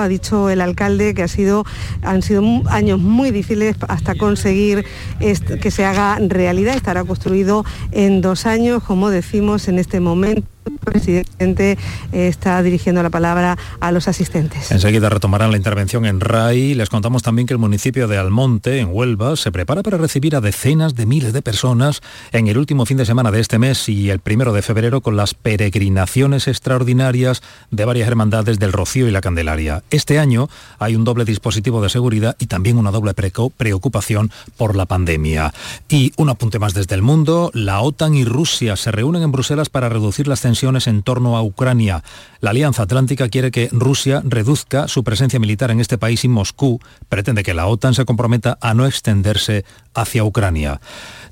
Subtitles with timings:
[0.00, 1.64] ha dicho el alcalde que ha sido,
[2.02, 4.84] han sido años muy difíciles hasta conseguir
[5.18, 6.74] que se haga realidad.
[6.74, 10.53] Estará construido en dos años, como decimos en este momento
[10.84, 11.78] presidente
[12.12, 14.70] está dirigiendo la palabra a los asistentes.
[14.70, 16.74] Enseguida retomarán la intervención en RAI.
[16.74, 20.40] Les contamos también que el municipio de Almonte, en Huelva, se prepara para recibir a
[20.40, 22.00] decenas de miles de personas
[22.32, 25.16] en el último fin de semana de este mes y el primero de febrero con
[25.16, 29.82] las peregrinaciones extraordinarias de varias hermandades del Rocío y la Candelaria.
[29.90, 34.86] Este año hay un doble dispositivo de seguridad y también una doble preocupación por la
[34.86, 35.52] pandemia.
[35.88, 39.68] Y un apunte más desde el mundo, la OTAN y Rusia se reúnen en Bruselas
[39.68, 42.02] para reducir las tensiones en torno a Ucrania.
[42.40, 46.80] La Alianza Atlántica quiere que Rusia reduzca su presencia militar en este país y Moscú
[47.08, 50.80] pretende que la OTAN se comprometa a no extenderse hacia Ucrania.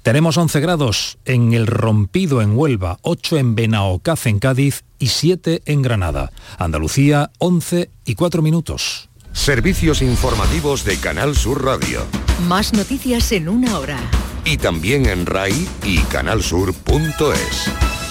[0.02, 5.62] Tenemos 11 grados en el Rompido en Huelva, 8 en Benaocaz en Cádiz y 7
[5.66, 6.32] en Granada.
[6.58, 9.08] Andalucía, 11 y 4 minutos.
[9.32, 12.04] Servicios informativos de Canal Sur Radio.
[12.48, 13.98] Más noticias en una hora.
[14.44, 18.01] Y también en RAI y canalsur.es.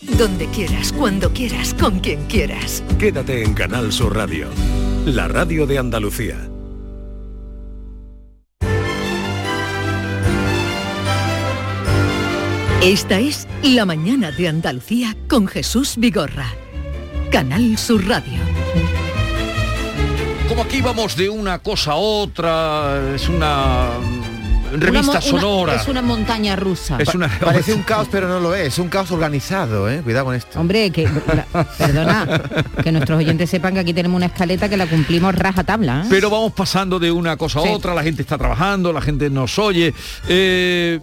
[0.00, 2.82] Donde quieras, cuando quieras, con quien quieras.
[2.98, 4.48] Quédate en Canal Sur Radio,
[5.06, 6.36] la radio de Andalucía.
[12.82, 16.52] Esta es La mañana de Andalucía con Jesús Vigorra.
[17.32, 18.38] Canal Sur Radio.
[20.46, 23.92] Como aquí vamos de una cosa a otra, es una
[24.72, 25.74] revista sonora.
[25.74, 26.98] es una montaña rusa.
[27.40, 28.68] Parece un caos, pero no lo es.
[28.68, 30.00] Es un caos organizado, ¿eh?
[30.02, 30.60] Cuidado con esto.
[30.60, 31.08] Hombre, que
[31.78, 32.40] perdona,
[32.82, 36.02] que nuestros oyentes sepan que aquí tenemos una escaleta que la cumplimos raja tabla.
[36.04, 36.06] ¿eh?
[36.10, 39.58] Pero vamos pasando de una cosa a otra, la gente está trabajando, la gente nos
[39.58, 39.94] oye.
[40.28, 41.00] Eh,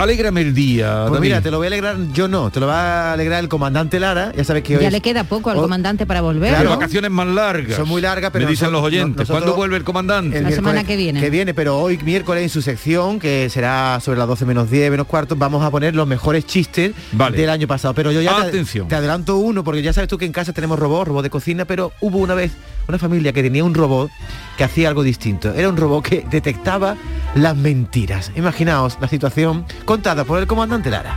[0.00, 1.04] Alégrame el día.
[1.08, 3.50] Pues mira, te lo voy a alegrar, yo no, te lo va a alegrar el
[3.50, 6.48] comandante Lara, ya sabes que hoy Ya le queda poco al comandante para volver.
[6.48, 7.76] Claro, vacaciones más largas.
[7.76, 8.46] Son muy largas, pero...
[8.46, 10.40] Me dicen los oyentes, ¿cuándo vuelve el comandante?
[10.40, 11.20] la semana que viene.
[11.20, 14.90] Que viene, pero hoy miércoles en su sección, que será sobre las 12 menos 10,
[14.90, 17.92] menos cuarto, vamos a poner los mejores chistes del año pasado.
[17.92, 18.88] Pero yo ya Atención.
[18.88, 21.66] Te, adelanto uno, porque ya sabes tú que en casa tenemos robots, robots de cocina,
[21.66, 22.52] pero hubo una vez
[22.88, 24.10] una familia que tenía un robot
[24.56, 25.52] que hacía algo distinto.
[25.54, 26.96] Era un robot que detectaba
[27.34, 28.32] las mentiras.
[28.34, 31.16] Imaginaos la situación contada por el comandante Lara.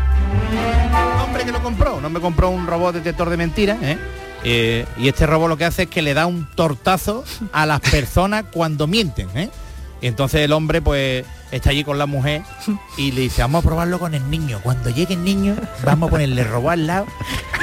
[1.23, 3.99] Hombre que lo compró, un hombre compró un robot detector de mentiras, ¿eh?
[4.43, 7.81] Eh, y este robot lo que hace es que le da un tortazo a las
[7.81, 9.51] personas cuando mienten, ¿eh?
[10.01, 12.41] Y entonces el hombre pues está allí con la mujer
[12.97, 14.59] y le dice, vamos a probarlo con el niño.
[14.63, 15.55] Cuando llegue el niño,
[15.85, 17.05] vamos a ponerle robot al lado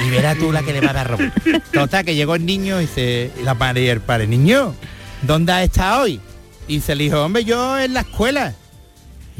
[0.06, 1.32] y verás tú la que le va a dar robot.
[1.72, 4.76] Total, que llegó el niño y dice, la madre y el padre, niño,
[5.22, 6.20] ¿dónde has estado hoy?
[6.68, 8.54] Y se le dijo, hombre, yo en la escuela.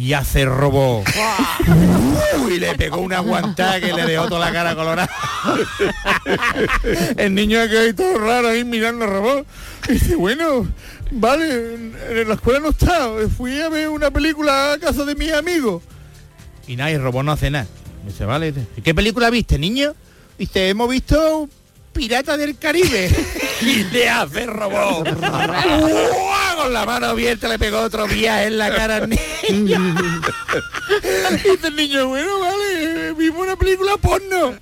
[0.00, 1.05] Y hace robot.
[2.50, 5.11] y le pegó una guantada que le dejó toda la cara colorada.
[7.19, 9.47] el niño que ahí todo raro ahí mirando el robot.
[9.91, 10.66] Y dice, bueno,
[11.11, 13.11] vale, en la escuela no está.
[13.37, 15.83] Fui a ver una película a casa de mi amigo.
[16.67, 17.67] Y nada, el robot no hace nada.
[18.06, 19.94] dice, vale, ¿qué película viste, niño?
[20.38, 21.47] Dice, hemos visto
[21.93, 23.11] Pirata del Caribe.
[23.61, 25.09] y le hace robot.
[26.56, 29.95] Con la mano abierta le pegó otro viaje en la cara al niño.
[31.11, 34.55] y dice el niño, bueno, vale, vimos una película porno.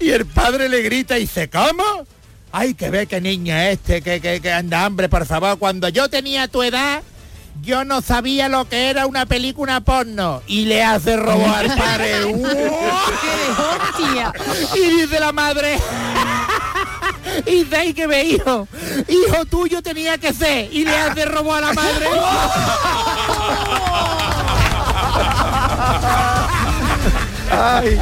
[0.00, 2.06] Y el padre le grita y dice, ¿cómo?
[2.52, 5.58] Ay, que ve que niña este, que, que, que anda hambre, por favor.
[5.58, 7.02] Cuando yo tenía tu edad,
[7.62, 12.34] yo no sabía lo que era una película porno y le hace robo al padre.
[14.74, 15.78] y dice la madre,
[17.46, 18.68] y de ahí que me hijo,
[19.08, 22.06] hijo tuyo tenía que ser y le hace robo a la madre.
[27.50, 27.98] ay,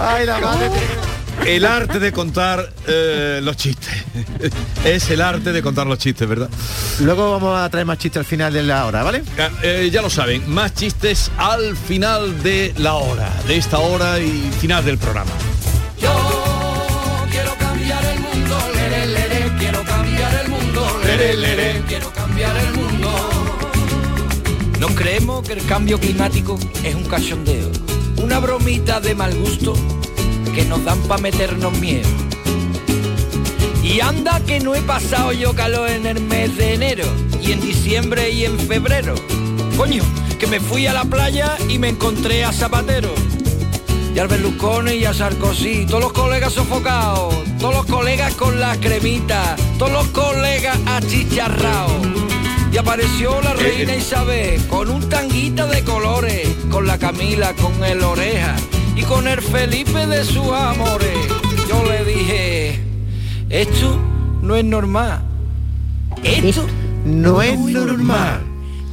[0.00, 0.70] ay, la madre.
[1.46, 3.90] El arte de contar eh, los chistes.
[4.84, 6.50] es el arte de contar los chistes, ¿verdad?
[7.00, 9.22] Luego vamos a traer más chistes al final de la hora, ¿vale?
[9.36, 14.20] Ya, eh, ya lo saben, más chistes al final de la hora, de esta hora
[14.20, 15.30] y final del programa.
[21.86, 23.10] Quiero cambiar el mundo.
[24.78, 27.70] Nos creemos que el cambio climático es un cachondeo,
[28.16, 29.74] una bromita de mal gusto
[30.54, 32.08] que nos dan para meternos miedo.
[33.82, 37.04] Y anda que no he pasado yo calor en el mes de enero,
[37.42, 39.14] y en diciembre y en febrero.
[39.76, 40.02] Coño,
[40.38, 43.12] que me fui a la playa y me encontré a Zapatero.
[44.14, 48.76] Y al Berlusconi y a Sarkozy, todos los colegas sofocados, todos los colegas con la
[48.76, 52.06] cremita, todos los colegas achicharrados.
[52.72, 58.02] Y apareció la reina Isabel con un tanguita de colores, con la Camila, con el
[58.02, 58.56] oreja
[58.96, 61.18] y con el Felipe de sus amores.
[61.68, 62.80] Yo le dije,
[63.48, 63.98] esto
[64.42, 65.22] no es normal.
[66.22, 66.66] Esto
[67.04, 68.40] No es normal.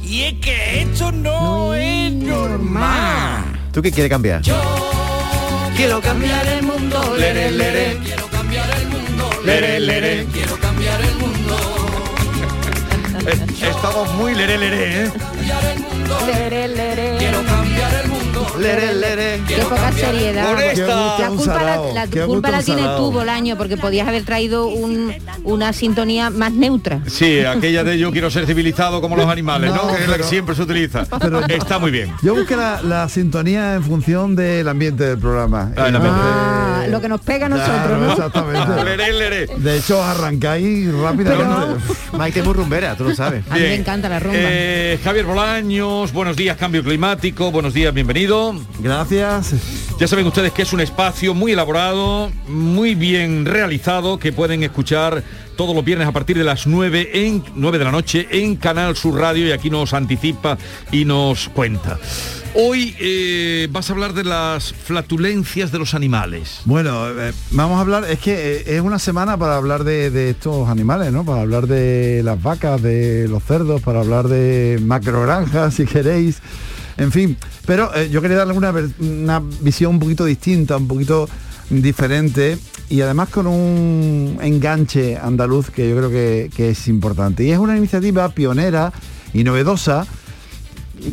[0.02, 3.44] Y es que esto no, es normal.
[3.72, 4.42] ¿Tú qué quieres cambiar?
[5.78, 7.98] Quiero cambiar el mundo, lere, lere.
[8.02, 10.26] Quiero cambiar el mundo, lere, lere.
[10.32, 11.56] Quiero cambiar el mundo.
[13.62, 15.12] Estamos muy leré, leré, ¿eh?
[16.26, 17.16] Lere, lere.
[17.18, 18.17] Quiero cambiar el mundo.
[18.58, 19.40] Lere, lere.
[19.46, 20.50] Qué poca seriedad.
[20.52, 21.18] Por esta.
[21.18, 22.96] La culpa, la, la culpa salado.
[22.98, 25.14] tú, Bolaño, porque podías haber traído un-
[25.44, 27.00] una sintonía más neutra.
[27.06, 29.84] Sí, aquella de yo quiero ser civilizado como los animales, ¿no?
[29.84, 31.02] No, que es la que pero- siempre se utiliza.
[31.48, 32.12] Está muy bien.
[32.22, 35.72] Yo busqué la, la sintonía en función del ambiente del programa.
[35.76, 36.08] Ah, ambiente.
[36.10, 38.12] Ah, lo que nos pega a nosotros, Claro, ¿no?
[38.12, 38.84] Exactamente.
[38.84, 39.46] Leré, leré.
[39.56, 41.84] De hecho, arrancáis rápidamente.
[42.16, 43.44] Maite es muy rumbera, tú lo sabes.
[43.50, 44.36] A mí me encanta la rumba.
[44.38, 48.27] Eh, Javier Bolaños, buenos días, cambio climático, buenos días, bienvenido.
[48.80, 49.54] Gracias.
[49.98, 55.22] Ya saben ustedes que es un espacio muy elaborado, muy bien realizado, que pueden escuchar
[55.56, 58.96] todos los viernes a partir de las 9, en, 9 de la noche en Canal
[58.96, 60.58] Sur Radio y aquí nos anticipa
[60.92, 61.98] y nos cuenta.
[62.54, 66.60] Hoy eh, vas a hablar de las flatulencias de los animales.
[66.66, 70.30] Bueno, eh, vamos a hablar, es que eh, es una semana para hablar de, de
[70.30, 71.24] estos animales, ¿no?
[71.24, 76.42] Para hablar de las vacas, de los cerdos, para hablar de macrogranjas, si queréis.
[76.98, 81.28] En fin, pero eh, yo quería darle una, una visión un poquito distinta, un poquito
[81.70, 82.58] diferente
[82.88, 87.44] y además con un enganche andaluz que yo creo que, que es importante.
[87.44, 88.92] Y es una iniciativa pionera
[89.32, 90.06] y novedosa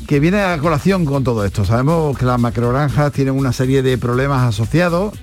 [0.07, 1.65] que viene a colación con todo esto.
[1.65, 5.13] Sabemos que las macrogranjas tienen una serie de problemas asociados,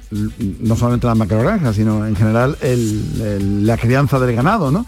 [0.61, 4.87] no solamente las macrogranjas, sino en general la crianza del ganado, ¿no?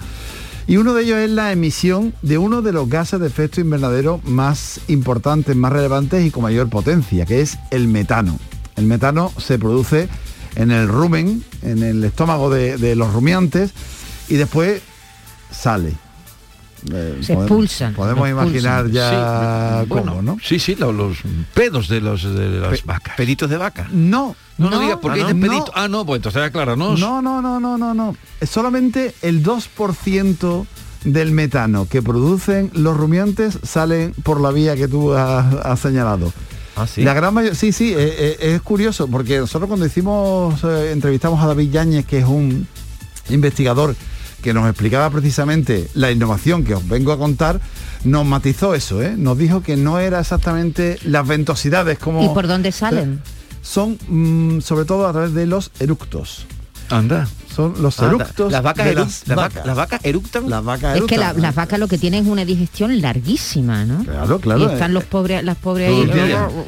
[0.66, 4.20] Y uno de ellos es la emisión de uno de los gases de efecto invernadero
[4.24, 8.38] más importantes, más relevantes y con mayor potencia, que es el metano.
[8.76, 10.08] El metano se produce
[10.56, 13.72] en el rumen, en el estómago de, de los rumiantes,
[14.28, 14.80] y después
[15.50, 15.92] sale.
[16.92, 20.36] Eh, Se podemos- expulsan, Podemos imaginar ya Sí, bueno, cómo, ¿no?
[20.42, 21.18] Sí, sí, lo- los,
[21.54, 23.16] pedos de, los, de las Pe- vacas.
[23.16, 23.88] Peditos de vaca.
[23.92, 25.40] No, No, no, digas, porque ah, no.
[25.40, 25.72] pedito.
[25.74, 27.00] Ah, no, pues entonces acláranos.
[27.00, 28.16] No, no, no, no, no, no.
[28.40, 30.66] Es solamente el 2%
[31.04, 36.32] del metano que producen los rumiantes salen por la vía que tú has, has señalado.
[36.76, 37.02] Ah, sí.
[37.02, 41.42] La gran mayoría, sí, sí, eh, eh, es curioso, porque nosotros cuando hicimos, eh, entrevistamos
[41.42, 42.66] a David Yáñez, que es un
[43.28, 43.94] investigador
[44.42, 47.60] que nos explicaba precisamente la innovación que os vengo a contar,
[48.04, 49.14] nos matizó eso, ¿eh?
[49.16, 52.22] nos dijo que no era exactamente las ventosidades como...
[52.22, 53.22] ¿Y por dónde salen?
[53.64, 56.46] Son mm, sobre todo a través de los eructos.
[56.90, 57.26] Anda.
[57.56, 59.64] Son los Anda, eructos las vacas, de las las vacas.
[59.66, 60.50] las vacas eructan.
[60.50, 61.42] Las vacas Es que la- eructan.
[61.42, 64.04] las vacas lo que tienen es una digestión larguísima, ¿no?
[64.04, 64.60] Claro, claro.
[64.60, 66.02] Y están eh, los pobres, las pobres ahí.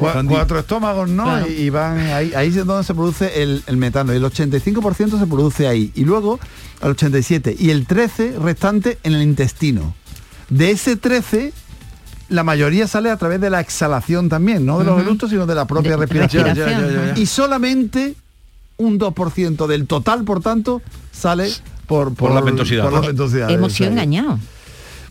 [0.01, 1.25] Están cuatro estómagos, ¿no?
[1.25, 1.47] Claro.
[1.51, 4.13] Y, y van ahí, ahí es donde se produce el, el metano.
[4.13, 5.93] El 85% se produce ahí.
[5.95, 6.41] Y luego
[6.81, 7.55] al 87.
[7.59, 9.95] Y el 13 restante en el intestino.
[10.49, 11.53] De ese 13,
[12.29, 15.55] la mayoría sale a través de la exhalación también, no de los eructos, sino de
[15.55, 16.45] la propia De- respiración.
[16.45, 17.21] respiración, Ya, ya, ya, ya.
[17.21, 18.15] Y solamente
[18.79, 20.83] un 2% del total, por tanto,
[21.13, 21.49] sale
[21.87, 22.83] por, Por la ventosidad.
[22.85, 24.41] Por las ventosidades, Hemos sido engañados.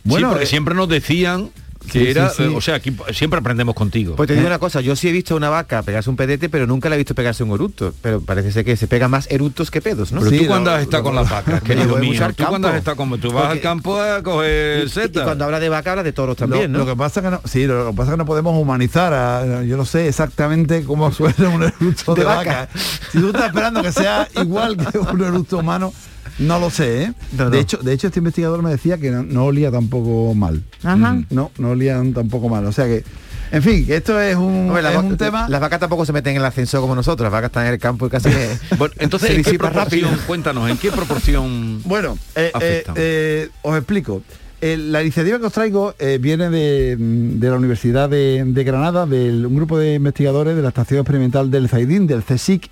[0.04, 1.50] Bueno, sí, porque eh, siempre nos decían
[1.86, 2.42] que sí, era, sí, sí.
[2.44, 4.16] eh, o sea, aquí siempre aprendemos contigo.
[4.16, 6.48] Pues te digo una cosa, yo sí he visto a una vaca pegarse un pedete,
[6.48, 7.94] pero nunca la he visto pegarse un eructo.
[8.02, 10.20] Pero parece ser que se pega más eructos que pedos, ¿no?
[10.20, 12.96] Pero Sí, tú cuando has estado con las vacas, querido mío, tú cuando has estado
[12.96, 15.24] como tú vas al campo a Y, coger y setas.
[15.24, 16.84] cuando habla de vaca habla de toros también, lo, ¿no?
[16.84, 19.62] lo que pasa que no, sí, lo, lo que pasa que no podemos humanizar a-
[19.64, 22.50] yo no sé exactamente cómo suena un eructo de, De vaca.
[22.50, 22.68] vaca.
[23.12, 25.92] Si tú estás esperando que sea igual que un eructo humano,
[26.38, 27.12] no lo sé, ¿eh?
[27.36, 27.50] No, no.
[27.50, 30.62] De hecho, de hecho este investigador me decía que no, no olía tampoco mal.
[30.82, 31.22] Ajá.
[31.30, 32.64] No, no olían tampoco mal.
[32.66, 33.04] O sea que,
[33.52, 35.48] en fin, esto es un, Hombre, es un tema.
[35.48, 37.78] Las vacas tampoco se meten en el ascensor como nosotros, las vacas están en el
[37.78, 40.02] campo y casi que Bueno, entonces, se ¿en qué disipa proporción?
[40.10, 40.26] rápido.
[40.26, 41.82] Cuéntanos, ¿en qué proporción?
[41.84, 44.22] Bueno, eh, eh, eh, os explico.
[44.62, 49.04] Eh, la iniciativa que os traigo eh, viene de, de la Universidad de, de Granada,
[49.04, 52.70] de un grupo de investigadores de la Estación Experimental del Zaidín, del CSIC,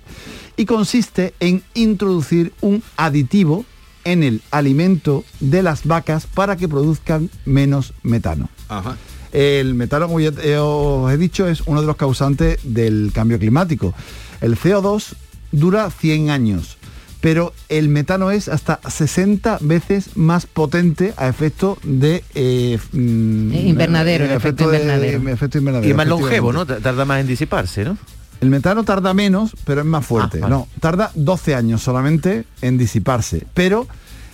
[0.57, 3.65] y consiste en introducir un aditivo
[4.03, 8.49] en el alimento de las vacas para que produzcan menos metano.
[8.69, 8.97] Ajá.
[9.31, 13.37] El metano, como ya te- os he dicho, es uno de los causantes del cambio
[13.39, 13.93] climático.
[14.41, 15.13] El CO2
[15.51, 16.77] dura 100 años,
[17.19, 22.23] pero el metano es hasta 60 veces más potente a efecto de...
[22.35, 25.29] eh, mm, Eh, invernadero, el efecto de- invernadero.
[25.29, 26.53] efecto invernadero, Y más longevo.
[26.53, 26.65] ¿no?
[26.65, 27.97] Tarda más en disiparse, ¿no?
[28.41, 30.37] El metano tarda menos, pero es más fuerte.
[30.39, 30.53] Ah, vale.
[30.55, 33.45] No, tarda 12 años solamente en disiparse.
[33.53, 33.87] Pero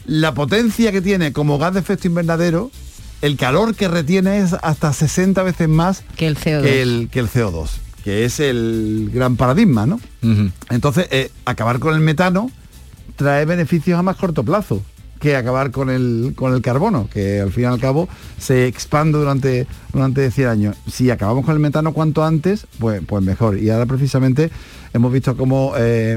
[0.05, 2.71] la potencia que tiene como gas de efecto invernadero,
[3.21, 6.61] el calor que retiene es hasta 60 veces más Que el CO2.
[6.63, 7.69] que el, que el CO2,
[8.03, 9.99] que es el gran paradigma, ¿no?
[10.69, 12.49] Entonces, eh, acabar con el metano
[13.15, 14.81] trae beneficios a más corto plazo,
[15.21, 18.09] que acabar con el, con el carbono, que al fin y al cabo
[18.39, 20.77] se expande durante, durante 100 años.
[20.91, 23.57] Si acabamos con el metano cuanto antes, pues, pues mejor.
[23.59, 24.49] Y ahora precisamente
[24.93, 26.13] hemos visto cómo eh,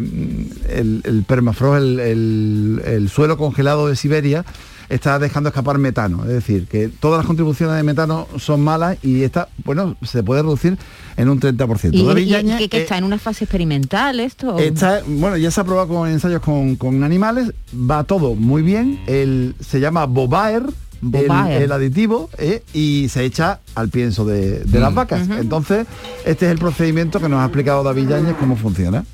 [0.71, 4.45] el, el permafrost, el, el- el suelo congelado de Siberia,
[4.89, 6.23] está dejando escapar metano.
[6.23, 10.43] Es decir, que todas las contribuciones de metano son malas y esta, bueno, se puede
[10.43, 10.77] reducir
[11.17, 11.91] en un 30%.
[11.93, 14.59] ¿Y, David y- que, que eh, está en una fase experimental esto?
[14.59, 19.01] Está, bueno, ya se ha probado con ensayos con, con animales, va todo muy bien.
[19.07, 20.65] El, se llama Bobaer,
[21.13, 25.29] el, aditivo, eh, y se echa al pienso de, de las vacas.
[25.29, 25.87] Entonces,
[26.25, 29.05] este es el procedimiento que nos ha explicado David Yáñez cómo funciona.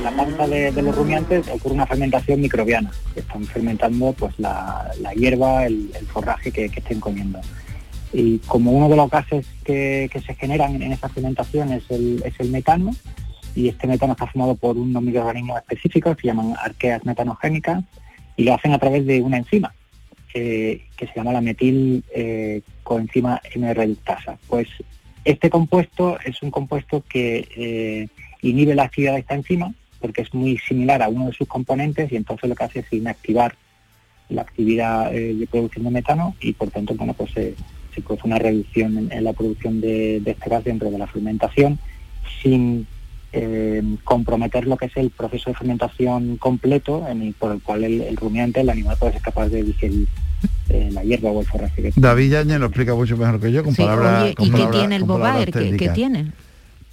[0.00, 4.90] En la panza de, los rumiantes ocurre una fermentación microbiana, que están fermentando pues la,
[5.14, 7.38] hierba, el, forraje que, que estén comiendo.
[8.10, 12.92] Y como uno de los gases que, se generan en esa fermentación es el, metano,
[13.54, 17.84] y este metano está formado por unos microorganismos específicos que se llaman arqueas metanogénicas,
[18.38, 19.74] y lo hacen a través de una enzima,
[20.32, 24.38] eh, que se llama la metil eh, coenzima M-reductasa.
[24.46, 24.66] Pues
[25.26, 28.08] este compuesto es un compuesto que eh,
[28.40, 32.10] inhibe la actividad de esta enzima porque es muy similar a uno de sus componentes
[32.10, 33.54] y entonces lo que hace es inactivar
[34.28, 37.54] la actividad eh, de producción de metano y por tanto bueno pues se,
[37.94, 41.06] se produce una reducción en, en la producción de, de este gas dentro de la
[41.06, 41.78] fermentación
[42.42, 42.86] sin
[43.32, 47.84] eh, comprometer lo que es el proceso de fermentación completo en el- por el cual
[47.84, 50.08] el, el rumiante, el animal puede ser capaz de digerir
[50.68, 53.62] eh, la hierba o el forraje que David Yáñez lo explica mucho mejor que yo
[53.62, 55.50] con Sí, palabras oye, ¿y qué tiene el Bobaer?
[55.52, 56.26] ¿Qué, tiene?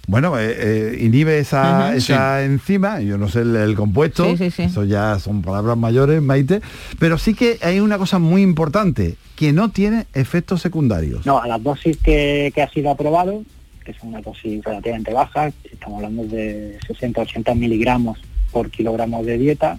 [0.08, 4.50] Bueno, eh, eh, inhibe esa, esa enzima, yo no sé el, el compuesto, Sí, sí,
[4.50, 4.62] sí.
[4.62, 6.62] eso ya son palabras mayores, Maite,
[6.98, 11.26] pero sí que hay una cosa muy importante, que no tiene efectos secundarios.
[11.26, 13.42] No, a las dosis que, que ha sido aprobado,
[13.84, 18.18] que son una dosis relativamente baja, estamos hablando de 60-80 miligramos
[18.50, 19.78] por kilogramo de dieta,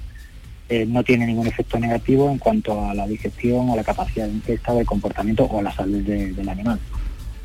[0.69, 4.33] eh, no tiene ningún efecto negativo en cuanto a la digestión o la capacidad de
[4.33, 6.79] ingesta, del comportamiento o la salud de- del animal.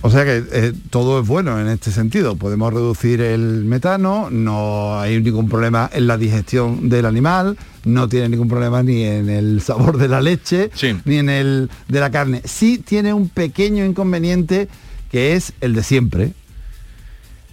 [0.03, 2.37] O sea que eh, todo es bueno en este sentido.
[2.37, 8.29] Podemos reducir el metano, no hay ningún problema en la digestión del animal, no tiene
[8.29, 10.71] ningún problema ni en el sabor de la leche,
[11.05, 12.43] ni en el de la carne.
[12.45, 14.69] Sí tiene un pequeño inconveniente
[15.11, 16.33] que es el de siempre.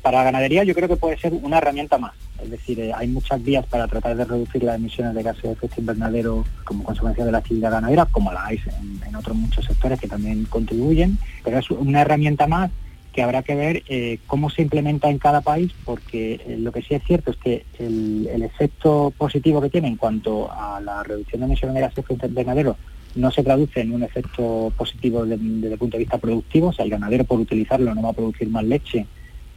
[0.01, 2.13] Para la ganadería yo creo que puede ser una herramienta más.
[2.43, 5.51] Es decir, eh, hay muchas vías para tratar de reducir las emisiones de gases de
[5.51, 8.59] efecto invernadero como consecuencia de la actividad ganadera, como la hay
[9.07, 12.71] en, otros muchos sectores que también contribuyen, pero es una herramienta más
[13.13, 16.81] que habrá que ver eh, cómo se implementa en cada país, porque eh, lo que
[16.81, 21.41] sí es cierto es que el, efecto positivo que tiene en cuanto a la reducción
[21.41, 22.77] de emisiones de gases de efecto invernadero
[23.15, 26.73] no se traduce en un efecto positivo de- desde el punto de vista productivo, o
[26.73, 29.05] sea, el ganadero por utilizarlo no va a producir más leche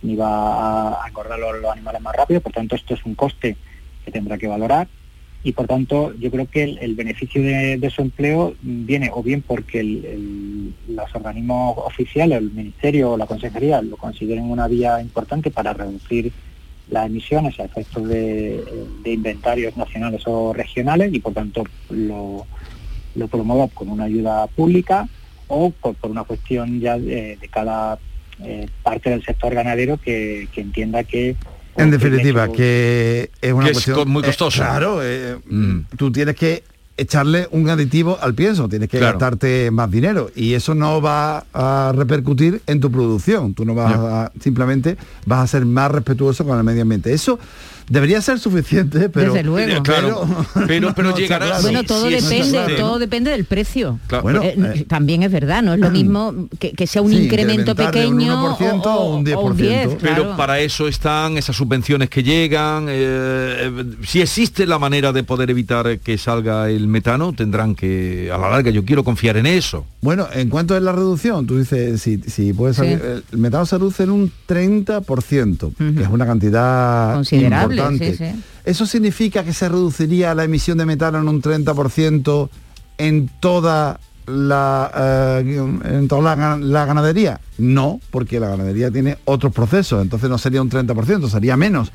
[0.05, 3.57] ni va a engordar los, animales más rápido, por tanto esto es un coste
[4.05, 4.87] que tendrá que valorar.
[5.43, 9.43] Y por tanto yo creo que el, beneficio de, de su empleo viene o bien
[9.43, 15.51] porque el- los organismos oficiales, el ministerio o la consejería lo consideren una vía importante
[15.51, 16.33] para reducir
[16.91, 18.63] las emisiones a efectos de,
[19.05, 22.47] inventarios nacionales o regionales y por tanto lo,
[23.31, 25.09] promueva con una ayuda pública
[25.49, 27.99] o por, una cuestión ya de cada
[28.43, 31.37] eh, parte del sector ganadero que, que entienda que
[31.77, 34.59] En definitiva, que es una Que es cuestión muy eh, costoso.
[34.63, 35.37] claro, eh,
[35.97, 36.63] tú tienes que
[36.97, 39.15] echarle un aditivo al pienso, tienes que Claro.
[39.19, 43.53] gastarte más dinero y eso no va a repercutir en tu producción.
[43.55, 47.13] Tú no vas a simplemente vas a ser más respetuoso con el medio ambiente.
[47.13, 47.41] Eso
[47.89, 49.83] debería ser suficiente, pero Desde luego.
[49.83, 50.27] Claro,
[50.67, 51.47] pero, pero No, llegará...
[51.47, 51.63] claro.
[51.63, 53.99] Bueno, todo sí, depende, todo depende del precio.
[54.07, 54.23] Claro.
[54.23, 57.25] Bueno, Eh, eh, también es verdad, no es lo mismo que, que sea un Sí,
[57.25, 60.37] incremento un pequeño 1% o, o un o- o un 10, Pero claro.
[60.37, 62.87] para eso están esas subvenciones que llegan.
[62.89, 68.31] eh, eh, si existe la manera de poder evitar que salga el metano, tendrán que,
[68.33, 69.85] a la larga, yo quiero confiar en eso.
[70.01, 73.01] Bueno, en cuanto es la reducción, tú dices, si, si puede salir,
[73.33, 78.17] el metano se reduce en un 30%, que es una cantidad Considerable, importante.
[78.17, 78.43] sí, sí.
[78.65, 82.49] ¿Eso significa que se reduciría la emisión de metano en un 30%
[82.99, 84.91] en toda la
[85.45, 87.41] eh, en toda la, la ganadería?
[87.59, 91.93] No, porque la ganadería tiene otros procesos, entonces no sería un 30%, sería menos.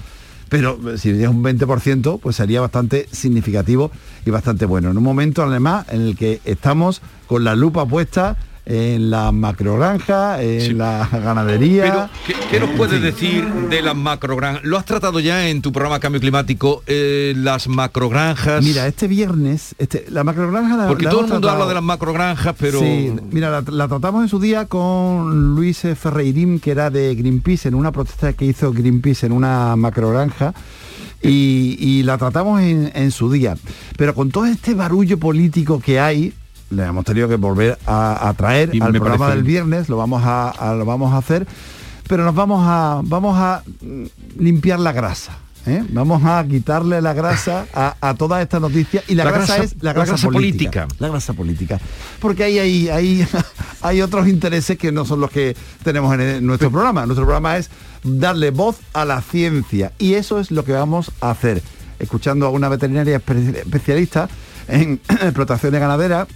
[0.49, 3.91] Pero eh, si es un 20%, pues sería bastante significativo
[4.25, 4.91] y bastante bueno.
[4.91, 8.35] En un momento, además, en el que estamos con la lupa puesta
[8.71, 11.83] en la macrogranja, en la ganadería.
[11.83, 12.09] Pero,
[12.39, 14.63] ¿qué, qué nos puedes decir de las macrogranjas?
[14.63, 16.83] ¿Lo has tratado ya en tu programa Cambio Climático?
[16.85, 18.63] eh, las macrogranjas.
[18.63, 21.63] Mira, este viernes, este, la macrogranja la- Porque la todo el mundo tratado.
[21.63, 22.79] habla de las macrogranjas, pero...
[22.79, 27.67] Sí, mira, la, la tratamos en su día con Luis Ferreirín, que era de Greenpeace,
[27.69, 30.53] en una protesta que hizo Greenpeace en una macrogranja.
[31.21, 33.57] y, y la tratamos en, en su día.
[33.97, 36.33] Pero con todo este barullo político que hay,
[36.69, 39.97] le hemos tenido que volver a, a traer Y al programa parece- del viernes, lo
[39.97, 41.47] vamos a, a- lo vamos a hacer,
[42.07, 44.05] pero nos vamos a vamos a mm,
[44.39, 45.37] limpiar la grasa.
[45.65, 45.83] ¿eh?
[45.89, 49.63] Vamos a quitarle la grasa a, a toda esta noticia y la, La grasa, grasa-
[49.75, 50.87] es la la grasa, política, política.
[50.99, 51.79] La grasa política.
[52.19, 53.27] Porque ahí hay, hay,
[53.81, 57.05] hay otros intereses que no son los que tenemos en el- nuestro programa.
[57.05, 57.69] Nuestro programa es
[58.03, 61.61] darle voz a la ciencia y eso es lo que vamos a hacer.
[61.99, 64.29] Escuchando a una veterinaria espe- especialista
[64.69, 66.27] en explotaciones ganaderas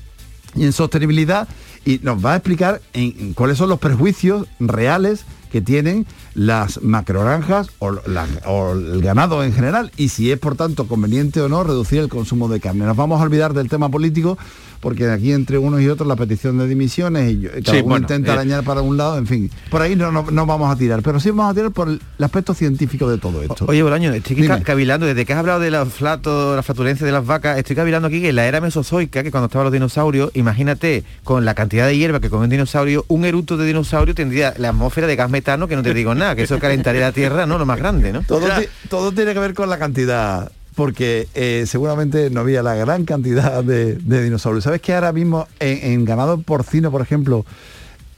[0.55, 1.47] y en sostenibilidad
[1.85, 7.69] y nos va a explicar en, cuáles son los prejuicios reales que tienen las macrogranjas
[7.77, 11.63] o, la- o el ganado en general y si es por tanto conveniente o no
[11.63, 12.85] reducir el consumo de carne.
[12.85, 14.35] Nos vamos a olvidar del tema político
[14.79, 17.97] porque aquí entre unos y otros la petición de dimisiones y cada Sí, uno bueno,
[17.99, 18.33] intenta eh.
[18.33, 21.21] arañar para un lado, en fin, por ahí no, no, no vamos a tirar, pero
[21.21, 23.65] sí vamos a tirar por el, aspecto científico de todo esto.
[23.69, 24.47] Oye, Bolaño, estoy Dime.
[24.49, 27.75] ca- cavilando, desde que has hablado de la flato, la flatulencia de las vacas, estoy
[27.77, 31.53] cavilando aquí que en la era mesozoica, que cuando estaban los dinosaurios, imagínate, con la
[31.53, 35.15] cantidad de hierba que come un dinosaurio, un eruto de dinosaurio tendría la atmósfera de
[35.15, 37.57] gas metano, que no te digo nada, que eso calentaría la Tierra, ¿no?
[37.57, 38.21] Lo más grande, ¿no?
[38.21, 38.47] Todo,
[38.89, 43.61] todo tiene que ver con la cantidad, porque eh, seguramente no había la gran cantidad
[43.61, 44.63] de, de dinosaurios.
[44.63, 47.45] ¿Sabes que ahora mismo en, en ganado porcino, por ejemplo,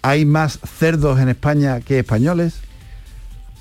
[0.04, 2.60] hay más cerdos en España que españoles?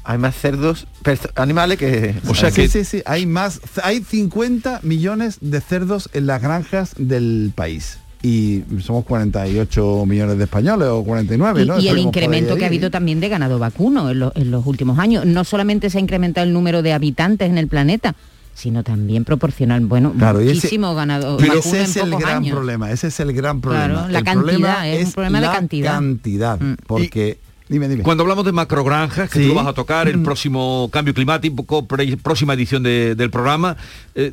[0.07, 0.87] Hay más cerdos,
[1.35, 2.15] animales que...
[2.29, 6.93] O sea sí, sí, sí, hay más, hay 50 millones de cerdos en las granjas
[6.99, 7.97] del país.
[8.27, 11.79] Y somos 48 millones de españoles o 49, Y, ¿no?
[11.79, 14.99] y el incremento que ha habido también de ganado vacuno en, lo- en los últimos
[14.99, 15.27] años.
[15.27, 18.15] No solamente se ha incrementado el número de habitantes en el planeta,
[18.55, 22.03] sino también proporcional, bueno, Claro, y ese- muchísimo ganado Pero vacuno ese en es el
[22.11, 22.55] pocos gran años.
[22.55, 23.85] problema, ese es el gran problema.
[23.89, 26.01] Claro, la El cantidad, problema es un problema de la cantidad.
[26.01, 26.05] Mm.
[26.05, 27.39] cantidad, porque
[27.69, 28.05] dime, dime.
[28.05, 29.43] Cuando hablamos de macrogranjas, que Sí.
[29.45, 33.77] tú lo vas a tocar, el próximo cambio climático, pre- próxima edición de- del programa,
[34.15, 34.33] eh,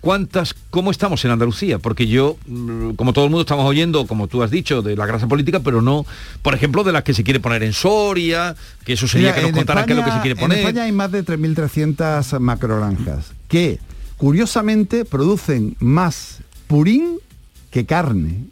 [0.00, 1.78] ¿cuántas, cómo estamos en Andalucía?
[1.78, 5.06] Porque yo, mm, como todo el mundo, estamos oyendo, como tú has dicho, de la
[5.06, 6.06] grasa política, pero no,
[6.42, 8.54] por ejemplo, de las que se quiere poner en Soria,
[8.84, 10.58] que eso sería Mira, que nos contaran qué es lo que se España- quiere poner.
[10.58, 13.78] En España hay más de 3.300 macrogranjas que,
[14.16, 17.18] curiosamente, producen más purín
[17.70, 18.44] que carne.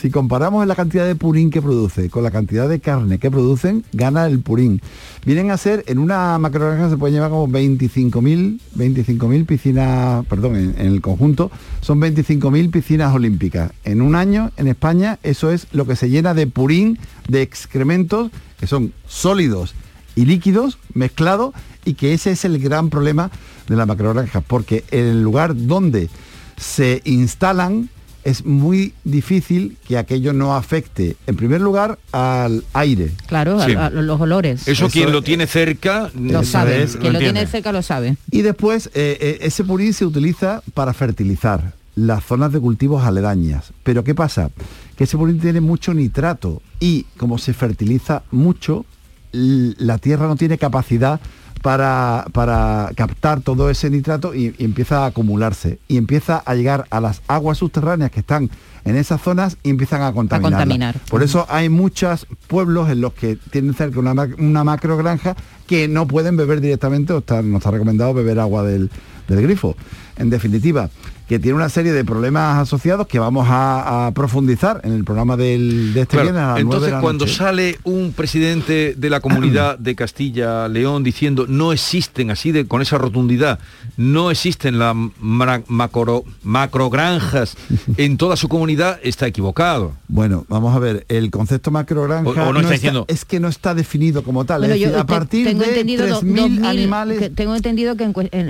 [0.00, 3.84] Si comparamos la cantidad de purín que produce con la cantidad de carne que producen,
[3.92, 4.80] gana el purín.
[5.26, 10.74] Vienen a ser, en una macrogranja se pueden llevar como 25.000 25.000 piscinas, perdón, en,
[10.78, 11.50] el conjunto,
[11.82, 13.72] son 25.000 piscinas olímpicas.
[13.84, 18.30] En un año, en España, eso es lo que se llena de purín, de excrementos,
[18.58, 19.74] que son sólidos
[20.16, 23.30] y líquidos mezclados y que ese es el gran problema
[23.68, 26.08] de la macrogranja, porque en el lugar donde
[26.56, 27.90] se instalan
[28.24, 33.10] es muy difícil que aquello no afecte, en primer lugar, al aire.
[33.26, 33.74] Claro, a- Sí.
[33.74, 34.66] a, los olores.
[34.68, 38.16] Eso, quien lo tiene cerca lo sabe, es, quien lo tiene cerca lo sabe.
[38.30, 43.72] Y después, eh, eh, ese purín se utiliza para fertilizar las zonas de cultivos aledañas.
[43.82, 44.50] Pero ¿qué pasa?
[44.96, 48.84] Que ese purín tiene mucho nitrato y como se fertiliza mucho,
[49.32, 51.20] la tierra no tiene capacidad
[51.62, 55.78] para, para captar todo ese nitrato y, y empieza a acumularse.
[55.88, 58.50] Y empieza a llegar a las aguas subterráneas que están
[58.84, 60.52] en esas zonas y empiezan a contaminar.
[60.52, 60.96] contaminar.
[61.08, 65.88] Por eso hay muchos pueblos en los que tienen cerca una, una macro granja que
[65.88, 68.90] no pueden beber directamente o está, no está recomendado beber agua del,
[69.28, 69.76] del grifo.
[70.16, 70.90] En definitiva,
[71.30, 75.36] que tiene una serie de problemas asociados que vamos a, a profundizar en el programa
[75.36, 77.36] del, de este Claro, viernes a las nueve de entonces la cuando noche.
[77.36, 82.82] sale un presidente de la comunidad de Castilla León diciendo no existen así de con
[82.82, 83.60] esa rotundidad
[83.96, 87.56] no existen las macro macrogranjas
[87.96, 92.52] en toda su comunidad está equivocado Bueno, vamos a ver, el concepto macrogranja O- o
[92.52, 94.62] no está diciendo- es que no está definido como tal.
[94.62, 97.18] Bueno, es yo decir, a partir tengo de entendido do- 3.000 2000, animales...
[97.20, 98.48] que tengo entendido que en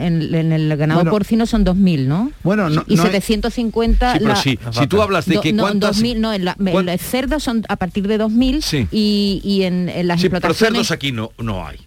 [0.53, 2.31] el ganado Bueno, porcino son 2.000, ¿no?
[2.43, 5.41] Bueno, no- y no es- 750 Sí, pero la- sí, si tú hablas de Do-
[5.41, 8.19] que no, cuántas 2000, no, en la, en cuán- los cerdos son a partir de
[8.19, 8.87] 2.000 Sí.
[8.91, 11.79] y, y en, en las Sí, pero explotaciones cerdos aquí no no hay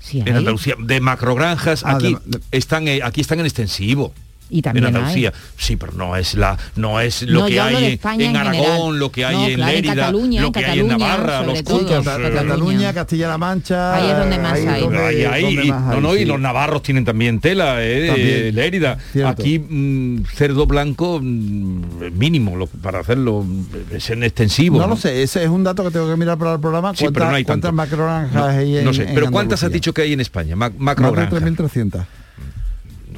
[0.00, 0.36] Sí en.
[0.36, 4.12] Andalucía de macrogranjas Ah, aquí de- de- están eh, aquí están en extensivo
[4.52, 5.00] y también en hay.
[5.00, 8.36] Andalucía sí pero no es la no es lo No, que hay en- en, en
[8.36, 10.88] Aragón lo que hay No, en claro, en Lérida Cataluña, lo en que hay en
[10.88, 13.94] Cataluña, Navarra los cultos Cata- Cataluña, Castilla-La Mancha.
[13.94, 14.80] Ahí es donde más hay.
[14.82, 16.24] donde- Ahí, ahí, donde y- más no, hay, no, y sí.
[16.26, 18.28] los navarros tienen también tela, eh, También.
[18.28, 18.98] eh, Lérida.
[19.12, 19.30] Cierto.
[19.42, 24.78] Aquí mm, cerdo blanco mm, mínimo lo- para hacerlo mm, es en extensivo.
[24.78, 26.94] No lo sé, ese es un dato que tengo que mirar para el programa.
[26.94, 29.92] Sí, pero no hay ¿Cuántas No, hay en no sé, en pero ¿cuántas has dicho
[29.92, 30.56] que hay en España?
[30.56, 31.42] Macrogranjas.
[31.42, 32.04] 3.300.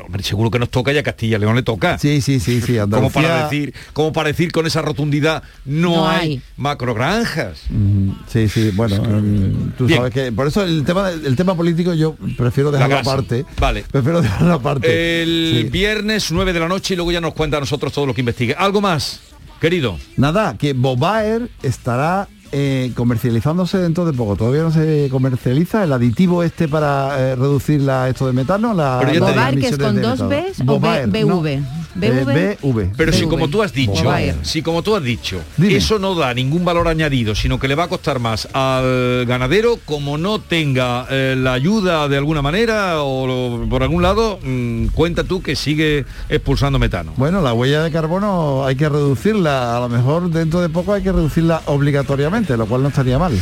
[0.04, 1.98] Hombre, Seguro que nos toca y a Castilla y León le toca.
[1.98, 2.76] Sí, sí, sí, sí.
[2.78, 6.42] Como para Andalucía- decir, como para decir con esa rotundidad, no, No hay, hay.
[6.56, 7.62] macrogranjas.
[7.70, 9.98] Mm, Sí, sí, bueno, mm, tú Bien.
[9.98, 13.44] sabes que por eso el tema el tema político yo prefiero dejarlo aparte.
[13.58, 13.84] Vale.
[13.90, 15.22] Prefiero dejarlo aparte.
[15.22, 15.68] El Sí.
[15.70, 18.20] viernes 9 de la noche y luego ya nos cuenta a nosotros todo lo que
[18.20, 18.54] investigue.
[18.56, 19.20] ¿Algo más,
[19.60, 19.98] querido?
[20.16, 24.36] Nada, que Bobaer estará eh, comercializándose dentro de poco.
[24.36, 28.72] Todavía no se comercializa el aditivo este para eh, reducir la, esto de metano.
[28.74, 29.50] La, Pero ya te las digo.
[29.50, 30.20] Bobaer, que es con dos.
[30.20, 30.78] Bs o.
[30.78, 31.83] BV.
[32.00, 32.72] Eh, BV.
[32.72, 32.92] BV.
[32.96, 34.04] Pero si como tú has dicho,
[34.42, 35.76] si como tú has dicho, Dime.
[35.76, 39.78] eso no da ningún valor añadido, sino que le va a costar más al ganadero
[39.84, 44.86] como no tenga eh, la ayuda de alguna manera o lo- por algún lado, mm,
[44.88, 47.12] cuenta tú que sigue expulsando metano.
[47.16, 49.76] Bueno, la huella de carbono hay que reducirla.
[49.76, 53.32] A lo mejor dentro de poco hay que reducirla obligatoriamente, lo cual no estaría mal.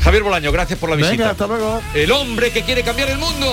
[0.00, 1.12] Javier Bolaño, gracias por la visita.
[1.12, 1.80] Venga, hasta luego.
[1.94, 3.46] El hombre que quiere cambiar el mundo.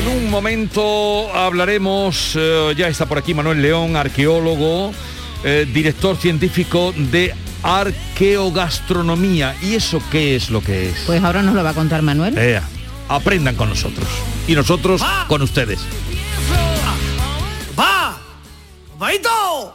[0.00, 4.92] En un momento hablaremos, eh, ya está por aquí Manuel León, arqueólogo,
[5.44, 9.54] eh, director científico de arqueogastronomía.
[9.60, 11.02] ¿Y eso qué es lo que es?
[11.06, 12.38] Pues ahora nos lo va a contar Manuel.
[12.38, 12.62] Ea,
[13.08, 14.08] aprendan con nosotros.
[14.46, 15.80] Y nosotros con ustedes.
[17.78, 18.18] ¡Va!
[18.98, 19.74] ¡Vaito!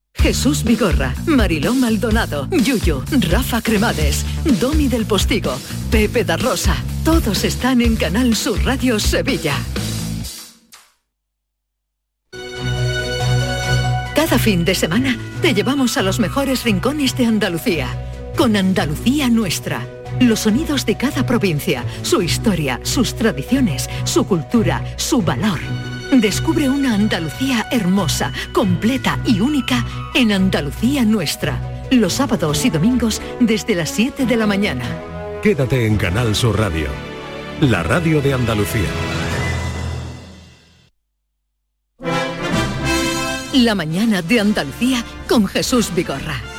[0.15, 4.25] Jesús Vigorra, Mariló Maldonado, Yuyu, Rafa Cremades,
[4.59, 5.57] Domi del Postigo,
[5.89, 9.55] Pepe da Rosa, todos están en Canal Sur Radio Sevilla.
[14.15, 17.87] Cada fin de semana te llevamos a los mejores rincones de Andalucía,
[18.37, 19.87] con Andalucía Nuestra.
[20.19, 25.59] Los sonidos de cada provincia, su historia, sus tradiciones, su cultura, su valor.
[26.11, 31.87] Descubre una Andalucía hermosa, completa y única en Andalucía Nuestra.
[31.89, 34.83] Los sábados y domingos desde las 7 de la mañana.
[35.41, 36.87] Quédate en Canal Sur Radio,
[37.61, 38.89] la radio de Andalucía.
[43.53, 46.50] La mañana de Andalucía con Jesús Vigorra.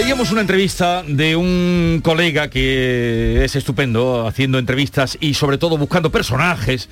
[0.00, 6.10] Leíamos una entrevista de un colega que es estupendo haciendo entrevistas y sobre todo buscando
[6.10, 6.88] personajes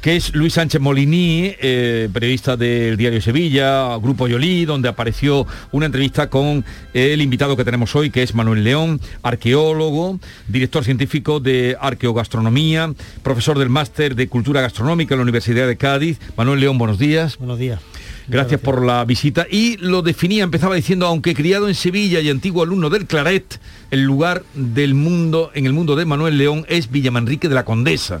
[0.00, 5.84] que es Luis Sánchez Molini, eh, periodista del diario Sevilla, Grupo Yolí, donde apareció una
[5.84, 11.76] entrevista con el invitado que tenemos hoy, que es Manuel León, arqueólogo, director científico de
[11.78, 16.18] arqueogastronomía, profesor del máster de cultura gastronómica en la Universidad de Cádiz.
[16.34, 17.36] Manuel León, buenos días.
[17.36, 17.80] Buenos días.
[18.28, 19.46] Gracias por la visita.
[19.50, 23.58] Y lo definía, empezaba diciendo, aunque criado en Sevilla y antiguo alumno del Claret,
[23.90, 28.20] el lugar del mundo, en el mundo de Manuel León es Villamanrique de la Condesa.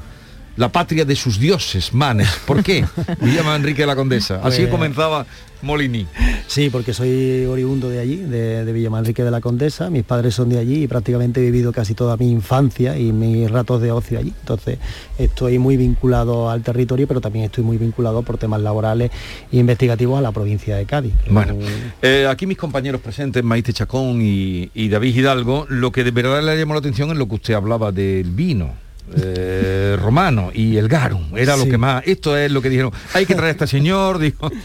[0.58, 2.28] La patria de sus dioses, manes.
[2.46, 2.84] ¿Por qué?
[3.22, 4.40] Villa Manrique de la Condesa.
[4.42, 5.24] Así Pues- comenzaba
[5.62, 6.06] Molini.
[6.46, 10.48] Sí, porque soy oriundo de allí, de, de Villamanrique de la Condesa, mis padres son
[10.48, 14.18] de allí y prácticamente he vivido casi toda mi infancia y mis ratos de ocio
[14.18, 14.32] allí.
[14.40, 14.78] Entonces
[15.18, 19.10] estoy muy vinculado al territorio, pero también estoy muy vinculado por temas laborales
[19.52, 21.12] e investigativos a la provincia de Cádiz.
[21.30, 21.54] Bueno,
[22.02, 26.42] eh, aquí mis compañeros presentes, Maite Chacón y, y David Hidalgo, lo que de verdad
[26.42, 28.74] le llamó la atención es lo que usted hablaba del vino.
[29.16, 31.36] Eh, romano y el garum.
[31.36, 34.18] Era lo que más esto es lo que dijeron hay que traer a este señor
[34.18, 34.50] dijo.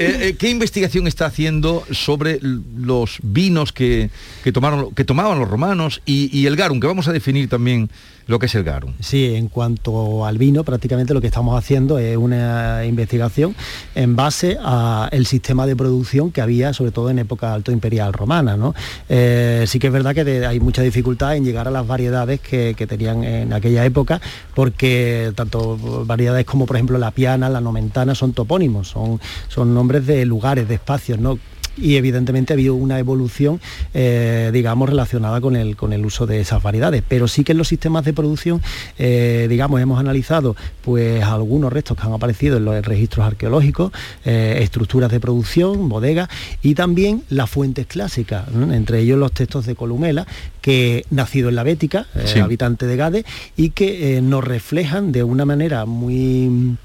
[0.00, 4.10] Eh, eh, qué investigación está haciendo sobre los vinos que,
[4.42, 7.90] que tomaron que tomaban los romanos y, y el garum que vamos a definir también
[8.26, 11.98] lo que es el garum Sí, en cuanto al vino, prácticamente lo que estamos haciendo
[11.98, 13.54] es una investigación
[13.94, 18.56] en base al sistema de producción que había, sobre todo en época alto imperial romana.
[18.56, 18.74] ¿no?
[19.08, 22.74] Eh, sí que es verdad que hay mucha dificultad en llegar a las variedades que,
[22.76, 24.20] que tenían en aquella época,
[24.54, 30.06] porque tanto variedades como por ejemplo la piana, la nomentana, son topónimos, son, son nombres
[30.06, 31.38] de lugares, de espacios, ¿no?
[31.76, 33.60] Y evidentemente ha habido una evolución,
[33.92, 37.02] eh, digamos, relacionada con el, con el uso de esas variedades.
[37.06, 38.62] Pero sí que en los sistemas de producción,
[38.98, 43.92] eh, digamos, hemos analizado pues algunos restos que han aparecido en los registros arqueológicos,
[44.24, 46.28] eh, estructuras de producción, bodegas
[46.62, 48.72] y también las fuentes clásicas, ¿no?
[48.72, 50.26] entre ellos los textos de Columela,
[50.60, 52.38] que nacido en la Bética, Sí.
[52.38, 53.24] habitante de Gade,
[53.56, 56.76] y que nos reflejan de una manera muy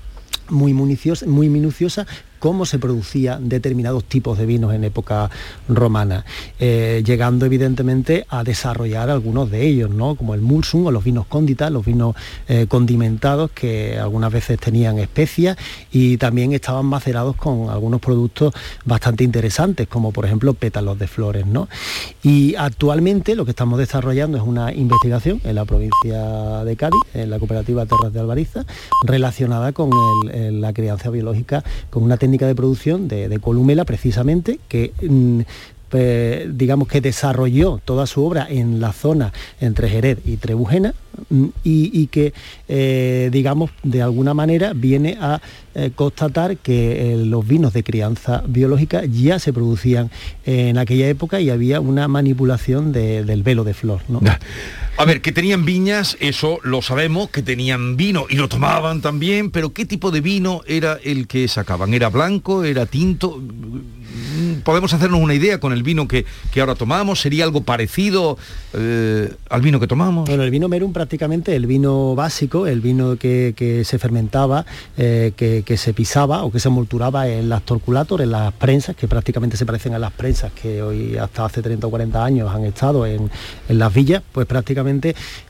[0.49, 2.06] muy minuciosa
[2.39, 5.30] cómo se producían determinados tipos de vinos en época
[5.67, 6.25] romana,
[6.60, 10.15] eh, llegando evidentemente a desarrollar algunos de ellos, ¿no?
[10.15, 12.15] como el mulsum o los vinos cónditas, los vinos
[12.47, 15.58] eh, condimentados que algunas veces tenían especias
[15.91, 18.54] y también estaban macerados con algunos productos
[18.86, 21.45] bastante interesantes, como por ejemplo pétalos de flores.
[21.45, 21.67] ¿no?
[22.23, 27.30] Y actualmente lo que estamos desarrollando es una investigación en la provincia de Cádiz, en
[27.30, 28.65] la cooperativa Terras de Albariza,
[29.06, 29.89] relacionada con
[30.34, 35.42] la crianza biológica, con una técnica de producción de, de columela precisamente, que mm,
[36.54, 40.94] digamos que desarrolló toda su obra en la zona entre Jerez y Trebujena
[41.32, 42.32] mm, y, que
[42.68, 45.42] eh, digamos de alguna manera viene a
[45.74, 50.12] eh, constatar que eh, los vinos de crianza biológica ya se producían
[50.46, 54.02] en aquella época y había una manipulación de- del velo de flor.
[54.10, 54.22] ¿no?
[55.00, 59.50] A ver, que tenían viñas, eso lo sabemos, que tenían vino y lo tomaban también,
[59.50, 61.94] pero ¿qué tipo de vino era el que sacaban?
[61.94, 62.66] ¿Era blanco?
[62.66, 63.38] ¿Era tinto?
[63.38, 68.38] Mm, Podemos hacernos una idea con el vino que, que ahora tomamos, ¿sería algo parecido
[68.74, 70.28] eh, al vino que tomamos?
[70.28, 74.66] Bueno, el vino merum prácticamente el vino básico, el vino que, que se fermentaba,
[74.98, 78.98] eh, que, que se pisaba o que se molturaba en las torculator, en las prensas,
[78.98, 82.54] que prácticamente se parecen a las prensas que hoy hasta hace 30 o 40 años
[82.54, 83.32] han estado en,
[83.70, 84.88] en las villas, pues prácticamente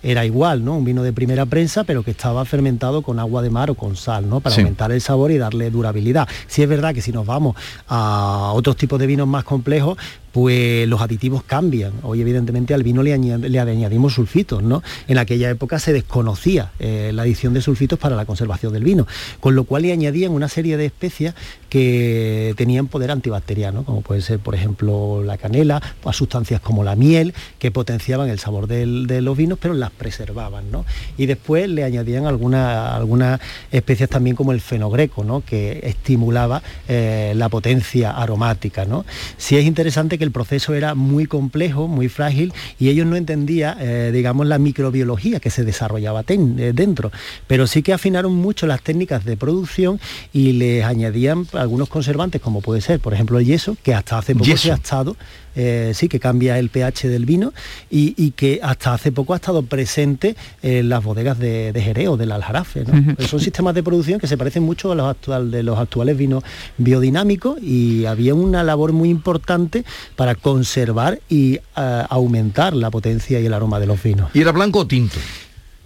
[0.03, 0.75] era igual, ¿no?
[0.77, 3.95] Un vino de primera prensa, pero que estaba fermentado con agua de mar o con
[3.95, 4.39] sal, ¿no?
[4.39, 4.61] Para Sí.
[4.61, 6.27] aumentar el sabor y darle durabilidad.
[6.47, 7.55] Sí es verdad que si nos vamos
[7.87, 9.97] a otros tipos de vinos más complejos,
[10.31, 11.93] pues los aditivos cambian.
[12.03, 14.83] Hoy evidentemente al vino le, añad- le añadimos sulfitos, ¿no?
[15.07, 19.07] En aquella época se desconocía eh, la adición de sulfitos para la conservación del vino,
[19.39, 21.33] con lo cual le añadían una serie de especias
[21.69, 26.95] que tenían poder antibacteriano, como puede ser, por ejemplo, la canela, o sustancias como la
[26.95, 30.85] miel, que potenciaban el sabor del- de los vinos, pero las preservaban, ¿no?
[31.17, 33.39] Y después le añadían algunas algunas
[33.71, 35.41] especias también como el fenogreco, ¿no?
[35.45, 39.05] Que estimulaba eh, la potencia aromática, ¿no?
[39.37, 43.77] Sí es interesante que el proceso era muy complejo, muy frágil, y ellos no entendían,
[43.79, 47.11] eh, digamos, la microbiología que se desarrollaba ten- eh, dentro,
[47.47, 49.99] pero sí que afinaron mucho las técnicas de producción
[50.31, 54.33] y les añadían algunos conservantes, como puede ser, por ejemplo, el yeso, que hasta hace
[54.35, 54.63] poco Yeso.
[54.63, 55.15] se ha estado,
[55.55, 57.53] eh, sí, que cambia el pH del vino
[57.89, 62.07] y, y que hasta hace poco ha estado presente en las bodegas de, de Jerez
[62.09, 62.83] o del Aljarafe.
[63.27, 66.43] Son sistemas de producción que se parecen mucho a los, actual, de los actuales vinos
[66.77, 69.83] biodinámicos y había una labor muy importante
[70.19, 74.29] para conservar y eh, aumentar la potencia y el aroma de los vinos.
[74.33, 75.15] ¿Y era blanco o tinto?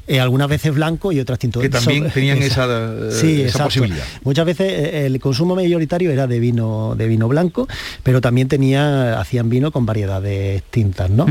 [0.08, 1.60] Eh, algunas veces blanco y otras tinto.
[1.60, 3.66] Que también tenían esa, Esa- eh, sí, esa exacto.
[3.66, 4.04] posibilidad.
[4.24, 7.68] Muchas veces eh, el consumo mayoritario era de vino, de vino blanco,
[8.02, 11.28] pero también tenía, hacían vino con variedades tintas, ¿no?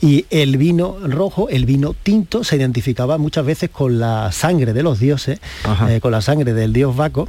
[0.00, 4.82] Y el vino rojo, el vino tinto, se identificaba muchas veces con la sangre de
[4.82, 5.40] los dioses,
[5.90, 7.28] eh, con la sangre del dios Baco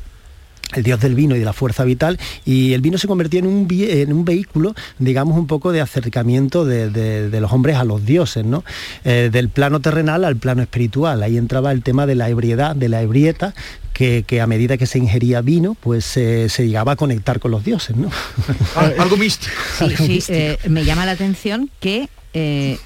[0.75, 3.47] el dios del vino y de la fuerza vital, y el vino se convertía en
[3.47, 7.83] un, en un vehículo, digamos, un poco de acercamiento de, de- de los hombres a
[7.85, 8.63] los dioses, ¿no?
[9.05, 11.23] Eh, del plano terrenal al plano espiritual.
[11.23, 13.53] Ahí entraba el tema de la ebriedad, de la ebrieta,
[13.93, 17.51] que, que a medida que se ingería vino, pues se- se llegaba a conectar con
[17.51, 18.09] los dioses, ¿no?
[18.75, 19.53] Ah, algo místico.
[19.97, 22.77] Sí, sí, eh, me llama la atención que eh,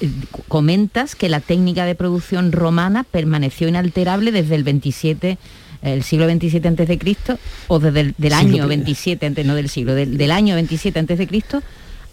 [0.00, 0.10] eh,
[0.48, 5.38] comentas que la técnica de producción romana permaneció inalterable desde el 27
[5.82, 9.46] el siglo 27 antes de Cristo o desde el del Siglo año pri- 27 antes
[9.46, 11.62] no del siglo del, del año 27 antes de Cristo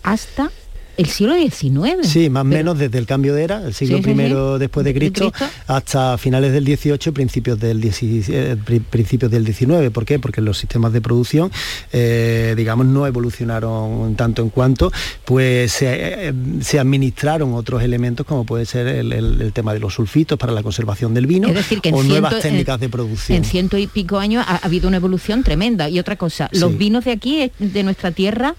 [0.04, 0.52] hasta
[0.98, 2.08] el siglo XIX.
[2.08, 4.60] Sí, más o menos desde el cambio de era, el siglo Sí, primero sí.
[4.60, 5.34] después de De Cristo,
[5.68, 9.92] hasta finales del 18 y principios del, 17 eh, pri- principios del 19.
[9.92, 10.20] ¿Por qué?
[10.20, 11.52] Porque los sistemas de producción,
[11.92, 14.92] eh, digamos, no evolucionaron tanto en cuanto
[15.26, 19.80] pues se, eh, se administraron otros elementos como puede ser el, el- el tema de
[19.80, 23.38] los sulfitos para la conservación del vino Es decir, que o nuevas técnicas de producción.
[23.38, 25.90] En ciento y pico años ha, ha habido una evolución tremenda.
[25.90, 26.78] Y otra cosa, los Sí.
[26.78, 28.56] vinos de aquí, eh, de nuestra tierra,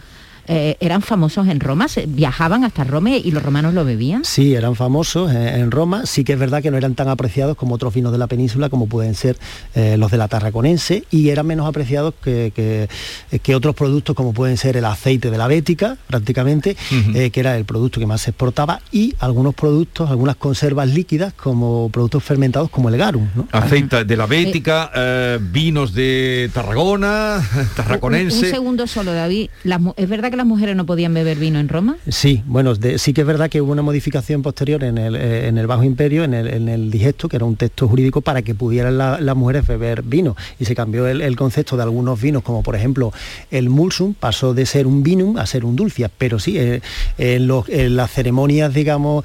[0.49, 4.25] eh, eran famosos en Roma, se- viajaban hasta Roma y los romanos lo bebían.
[4.25, 6.07] Sí, eran famosos eh, en Roma.
[6.07, 8.69] Sí que es verdad que no eran tan apreciados como otros vinos de la península,
[8.69, 9.37] como pueden ser
[9.75, 12.89] eh, los de la Tarraconense, y eran menos apreciados que, que-
[13.41, 16.77] que otros productos como pueden ser el aceite de la Bética, prácticamente,
[17.15, 21.33] eh, que era el producto que más se exportaba, y algunos productos, algunas conservas líquidas
[21.35, 23.27] como productos fermentados como el garum.
[23.35, 23.49] ¿no?
[23.53, 28.47] Aceite de la Bética, eh, vinos de Tarragona, Un, tarraconense.
[28.47, 29.51] un segundo solo, David.
[29.65, 31.97] Las ¿Es verdad que las mujeres no podían beber vino en Roma?
[32.09, 35.49] Sí, bueno, de- sí que es verdad que hubo una modificación posterior en el, eh,
[35.49, 38.43] en el Bajo Imperio, en el, en el digesto, que era un texto jurídico para
[38.43, 40.37] que pudieran la- las mujeres beber vino.
[40.59, 43.13] Y se cambió el, el concepto de algunos vinos, como por ejemplo
[43.51, 46.11] el mulsum, pasó de ser un vinum a ser un dulcia.
[46.17, 46.81] Pero sí, eh,
[47.19, 49.25] en, los- en las ceremonias, digamos,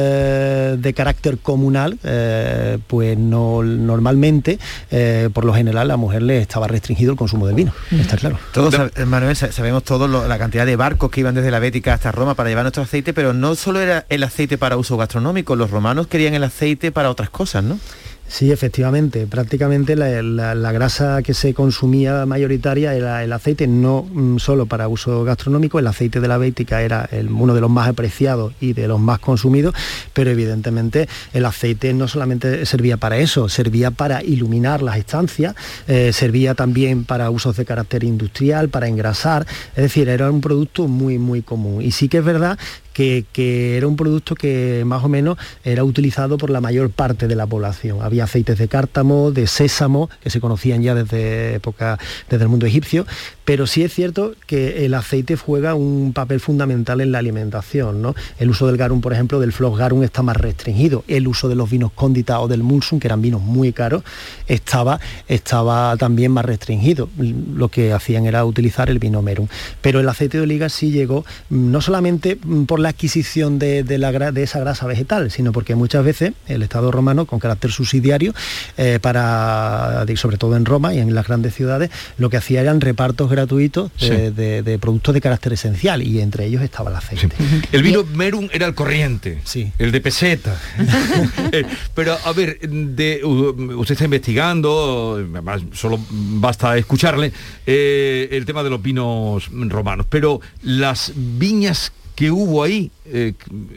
[0.00, 4.58] eh, de carácter comunal, eh, pues no normalmente,
[4.90, 7.72] eh, por lo general, a la mujer le estaba restringido el consumo del vino.
[7.92, 8.38] Está claro.
[8.52, 8.74] Todos,
[9.06, 12.12] Manuel, sa- sabemos todos lo- la cantidad de barcos que iban desde la Bética hasta
[12.12, 15.72] Roma para llevar nuestro aceite, pero no solo era el aceite para uso gastronómico, los
[15.72, 17.80] romanos querían el aceite para otras cosas, ¿no?
[18.28, 19.26] Sí, efectivamente.
[19.26, 25.24] Prácticamente la, grasa que se consumía mayoritaria era el aceite, no mm, solo para uso
[25.24, 28.98] gastronómico, el aceite de la bética era uno de los más apreciados y de los
[28.98, 29.74] más consumidos,
[30.12, 35.54] pero evidentemente el aceite no solamente servía para eso, servía para iluminar las estancias,
[35.86, 40.88] eh, servía también para usos de carácter industrial, para engrasar, es decir, era un producto
[40.88, 41.80] muy, muy común.
[41.82, 42.58] Y sí que es verdad
[42.96, 47.36] que, era un producto que más o menos era utilizado por la mayor parte de
[47.36, 47.98] la población.
[48.00, 51.98] Había aceites de cártamo, de sésamo, que se conocían ya desde época,
[52.30, 53.06] desde el mundo egipcio,
[53.44, 58.00] pero sí es cierto que el aceite juega un papel fundamental en la alimentación.
[58.00, 58.14] ¿no?
[58.38, 61.04] El uso del garum, por ejemplo, del floss garum está más restringido.
[61.06, 64.04] El uso de los vinos cóndita o del mulsum, que eran vinos muy caros,
[64.48, 67.10] estaba, estaba también más restringido.
[67.18, 69.48] Lo que hacían era utilizar el vino merum.
[69.82, 73.82] Pero el aceite de oliva sí llegó mm, no solamente mm, por la adquisición de,
[73.82, 77.70] de la de esa grasa vegetal, sino porque muchas veces el Estado romano, con carácter
[77.70, 78.34] subsidiario,
[78.76, 82.80] eh, para, sobre todo en Roma y en las grandes ciudades, lo que hacía eran
[82.80, 84.62] repartos gratuitos de, Sí.
[84.62, 87.34] de- productos de carácter esencial y entre ellos estaba el aceite.
[87.72, 89.40] El vino Merum era el corriente,
[89.78, 90.56] el de peseta.
[91.52, 97.32] Eh, Pero a ver, de, usted está investigando, además solo basta escucharle,
[97.66, 103.34] eh, el tema de los vinos romanos, pero las viñas que hubo ahí eh,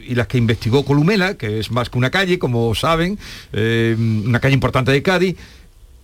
[0.08, 3.18] y las que investigó Columela, que es más que una calle, como saben,
[3.52, 5.36] eh, una calle importante de Cádiz,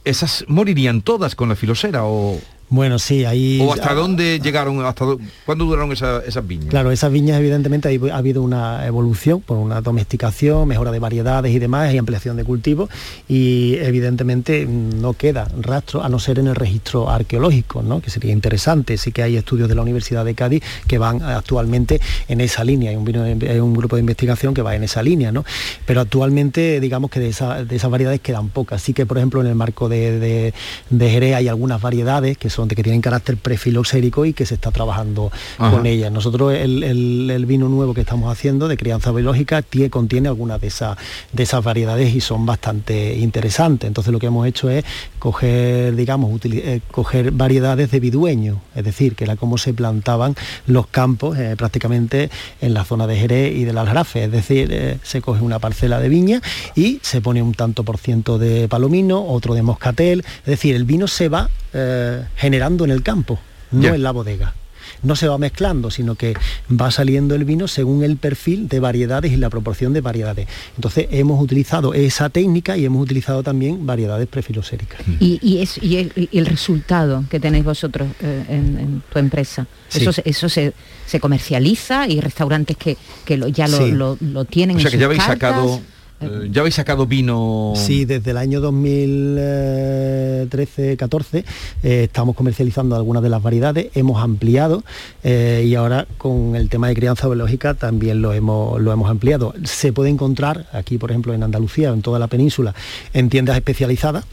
[0.05, 3.61] esas morirían todas con la filosera o, Bueno, sí, ahí...
[3.63, 5.05] o hasta dónde llegaron, hasta
[5.45, 6.67] cuándo duraron esa- esas viñas.
[6.71, 11.61] Claro, esas viñas evidentemente ha habido una evolución por una domesticación, mejora de variedades y
[11.61, 12.91] demás, y ampliación de cultivos
[13.29, 18.01] y evidentemente mm, no queda rastro a no ser en el registro arqueológico, ¿no?
[18.01, 18.97] que sería interesante.
[18.99, 22.91] Sí que hay estudios de la Universidad de Cádiz que van actualmente en esa línea,
[22.91, 25.45] hay un, vino- hay un grupo de investigación que va en esa línea, ¿no?
[25.85, 28.83] pero actualmente digamos que de, esa- de esas variedades quedan pocas.
[28.83, 30.55] Sí que por ejemplo en el marco de, de,
[30.91, 34.55] de Jerez hay algunas variedades que son de que tienen carácter prefiloxérico y que se
[34.55, 35.71] está trabajando Ajá.
[35.77, 36.11] con ellas.
[36.11, 40.61] Nosotros el, el- el vino nuevo que estamos haciendo de crianza biológica tie- contiene algunas
[40.61, 40.97] de esas
[41.33, 43.87] de esas variedades y son bastante interesantes.
[43.89, 44.85] Entonces lo que hemos hecho es
[45.19, 50.35] coger, digamos, eh, coger variedades de vidueño, es decir, que era como se plantaban
[50.67, 54.25] los campos eh, prácticamente en la zona de Jerez y del Aljarafe.
[54.25, 56.41] Es decir, eh, se coge una parcela de viña
[56.75, 60.25] y se pone un tanto por ciento de palomino, otro de moscatel.
[60.41, 63.39] Es decir, el vino se va eh, generando en el campo,
[63.71, 64.55] no en la bodega
[65.03, 66.35] no se va mezclando, sino que
[66.71, 70.47] va saliendo el vino según el perfil de variedades y la proporción de variedades.
[70.77, 75.01] Entonces hemos utilizado esa técnica y hemos utilizado también variedades prefiloséricas.
[75.21, 79.19] Y, y es, y el, y el resultado que tenéis vosotros eh, en, en tu
[79.19, 80.01] empresa, Sí.
[80.03, 80.73] eso, se- eso se,
[81.05, 83.91] se comercializa y restaurantes que, que lo- ya lo, Sí.
[83.91, 85.51] lo- lo tienen O sea en que ya habéis cartas.
[85.51, 85.81] sacado,
[86.21, 87.73] eh, ya habéis sacado vino.
[87.77, 91.45] Sí, desde el año 13, 14,
[91.83, 94.83] eh, estamos comercializando algunas de las variedades, hemos ampliado
[95.25, 99.55] eh, y ahora con el tema de crianza biológica también lo hemos, lo hemos ampliado.
[99.65, 102.75] Se puede encontrar aquí, por ejemplo, en Andalucía, en toda la península,
[103.13, 104.25] en tiendas especializadas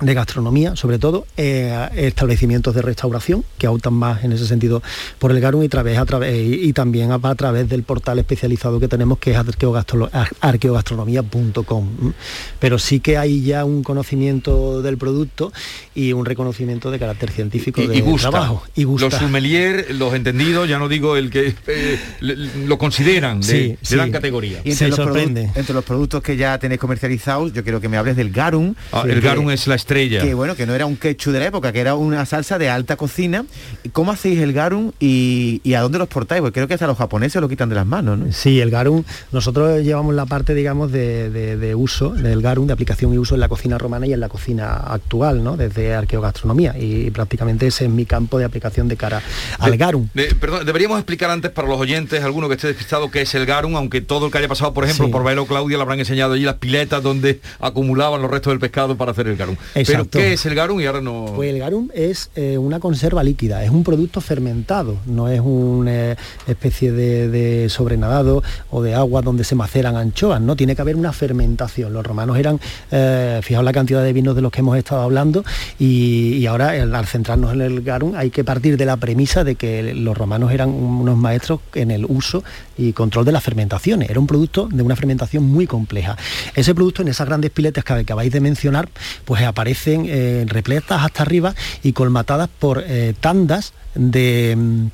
[0.00, 4.82] de gastronomía, sobre todo, eh, establecimientos de restauración que autan más en ese sentido
[5.18, 8.80] por el Garum y, través, a través, y también a, a través del portal especializado
[8.80, 12.12] que tenemos que es arqueogastro- ar- arqueogastronomía.com.
[12.58, 15.52] Pero sí que hay ya un conocimiento del producto
[15.94, 18.30] y un reconocimiento de carácter científico Y, del y gusta.
[18.30, 18.62] trabajo.
[18.74, 19.06] Y gusta.
[19.08, 23.96] Los sommelier, los entendidos, ya no digo el que eh, le- lo consideran, le, le
[23.96, 24.60] dan categoría.
[24.64, 27.96] Y entre los, produ- entre los productos que ya tenéis comercializados, yo quiero que me
[27.96, 28.74] hables del garum.
[28.92, 30.20] Ah, el que- garum es la estrella.
[30.22, 32.70] Que bueno, que no era un ketchup de la época, que era una salsa de
[32.70, 33.44] alta cocina.
[33.92, 36.40] ¿Cómo hacéis el garum y, y a dónde los portáis?
[36.40, 38.32] Porque creo que hasta los japoneses lo quitan de las manos, ¿no?
[38.32, 42.72] Sí, el garum, nosotros llevamos la parte, digamos, de, de- de uso del garum, de
[42.72, 45.56] aplicación y uso en la cocina romana y en la cocina actual, ¿no?
[45.56, 49.22] Desde arqueogastronomía y prácticamente ese es mi campo de aplicación de cara
[49.58, 50.08] al De- garum.
[50.14, 53.46] de- perdón, deberíamos explicar antes para los oyentes, alguno que esté despistado, qué es el
[53.46, 55.12] garum, aunque todo el que haya pasado, por ejemplo, Sí.
[55.12, 58.96] por Bailo Claudia le habrán enseñado allí las piletas donde acumulaban los restos del pescado
[58.96, 59.47] para hacer el garum.
[59.74, 60.18] Pero Exacto.
[60.18, 60.80] ¿qué es el garum?
[60.80, 61.26] Y ahora no...
[61.36, 66.16] Pues el garum es eh, una conserva líquida, es un producto fermentado, no es una
[66.46, 70.96] especie de, de sobrenadado o de agua donde se maceran anchoas, no tiene que haber
[70.96, 71.92] una fermentación.
[71.92, 75.44] Los romanos eran, eh, fijaos la cantidad de vinos de los que hemos estado hablando
[75.78, 79.44] y, y ahora el- al centrarnos en el garum hay que partir de la premisa
[79.44, 82.42] de que los romanos eran unos maestros en el uso
[82.76, 84.10] y control de las fermentaciones.
[84.10, 86.16] Era un producto de una fermentación muy compleja.
[86.54, 88.88] Ese producto en esas grandes piletas que acabáis de mencionar,
[89.24, 94.54] pues aparecen eh, repletas hasta arriba y colmatadas por eh, tandas de...
[94.56, 94.86] mm,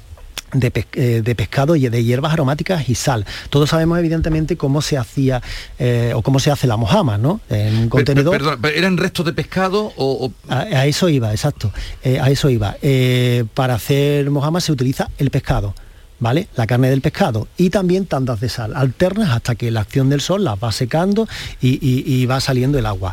[0.54, 3.26] de, pes- eh, de pescado y de hierbas aromáticas y sal.
[3.50, 5.42] Todos sabemos evidentemente cómo se hacía
[5.80, 7.40] eh, o cómo se hace la mojama, ¿no?
[7.50, 8.36] En un contenedor.
[8.38, 10.26] perdón, ¿pero ¿eran restos de pescado o...?
[10.26, 11.72] o- A, a eso iba, exacto.
[12.04, 12.76] Eh, a eso iba.
[12.82, 15.74] Eh, para hacer mojama se utiliza el pescado.
[16.20, 16.46] ¿Vale?
[16.54, 20.20] La carne del pescado y también tandas de sal alternas hasta que la acción del
[20.20, 21.26] sol las va secando
[21.60, 23.12] y, y- y va saliendo el agua.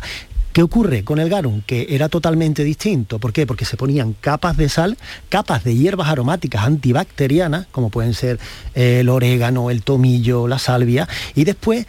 [0.52, 1.62] ¿Qué ocurre con el garum?
[1.62, 3.18] Que era totalmente distinto.
[3.18, 3.46] ¿Por qué?
[3.46, 4.98] Porque se ponían capas de sal,
[5.28, 8.38] capas de hierbas aromáticas antibacterianas, como pueden ser
[8.74, 11.86] eh, el orégano, el tomillo, la salvia, y después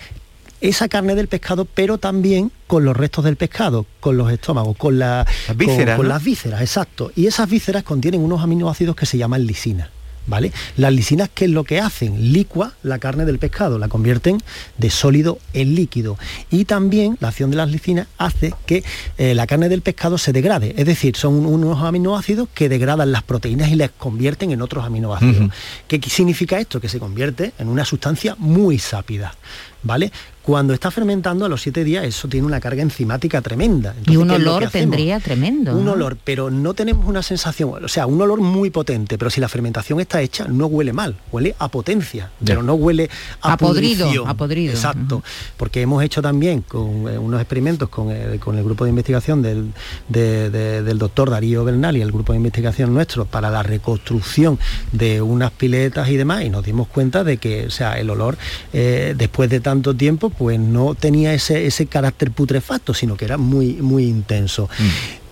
[0.61, 4.97] esa carne del pescado, pero también con los restos del pescado, con los estómagos, con,
[4.97, 6.13] la, con- vísceras, con ¿no?
[6.13, 7.11] las vísceras, exacto.
[7.17, 9.89] Y esas vísceras contienen unos aminoácidos que se llaman lisina.
[10.25, 10.53] ¿Vale?
[10.77, 12.31] Las lisinas, ¿qué es lo que hacen?
[12.31, 14.37] Licua la carne del pescado, la convierten
[14.77, 16.17] de sólido en líquido.
[16.49, 18.83] Y también la acción de las lisinas hace que
[19.17, 20.75] eh, la carne del pescado se degrade.
[20.77, 25.51] Es decir, son unos aminoácidos que degradan las proteínas y las convierten en otros aminoácidos.
[25.87, 26.79] ¿Qué significa esto?
[26.79, 29.35] Que se convierte en una sustancia muy sápida.
[29.83, 30.11] ¿Vale?
[30.43, 33.95] Cuando está fermentando a los siete días, eso tiene una carga enzimática tremenda.
[34.05, 35.73] Y un ¿qué es lo que olor tendría tremendo.
[35.75, 39.39] Un olor, pero no tenemos una sensación, o sea, un olor muy potente, pero si
[39.39, 43.09] la fermentación está hecha, no huele mal, huele a potencia, pero no huele
[43.41, 44.73] a, A podrido, a podrido.
[44.73, 45.23] Exacto,
[45.55, 49.41] porque hemos hecho también con eh, unos experimentos con, eh, con el grupo de investigación
[49.41, 49.71] del,
[50.09, 54.59] de- de- del doctor Darío Bernal y el grupo de investigación nuestro para la reconstrucción
[54.91, 58.37] de unas piletas y demás, y nos dimos cuenta de que, o sea, el olor,
[58.73, 63.37] eh, después de tanto tiempo, pues no tenía ese, ese carácter putrefacto, sino que era
[63.37, 64.69] muy, muy intenso.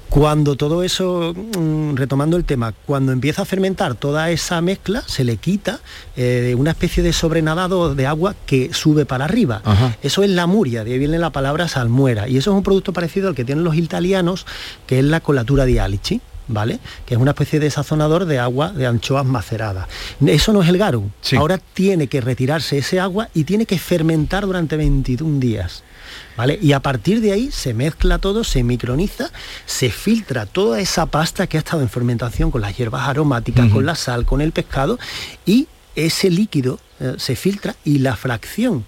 [0.10, 5.24] Cuando todo eso, mm, retomando el tema, cuando empieza a fermentar toda esa mezcla, se
[5.24, 5.80] le quita
[6.18, 9.62] eh, una especie de sobrenadado de agua que sube para arriba.
[10.04, 12.28] Eso es la muria, de ahí viene la palabra salmuera.
[12.28, 14.46] Y eso es un producto parecido al que tienen los italianos,
[14.86, 16.20] que es la colatura di alici.
[16.48, 16.80] ¿Vale?
[17.06, 19.88] Que es una especie de sazonador de agua de anchoas maceradas.
[20.26, 21.12] Eso no es el garum.
[21.38, 25.84] Ahora tiene que retirarse ese agua y tiene que fermentar durante 21 días.
[26.36, 26.60] ¿Vale?
[26.62, 29.30] Y a partir de ahí se mezcla todo, se microniza,
[29.66, 33.86] se filtra toda esa pasta que ha estado en fermentación con las hierbas aromáticas, con
[33.86, 35.00] la sal, con el pescado,
[35.46, 38.86] y ese líquido eh, se filtra y la fracción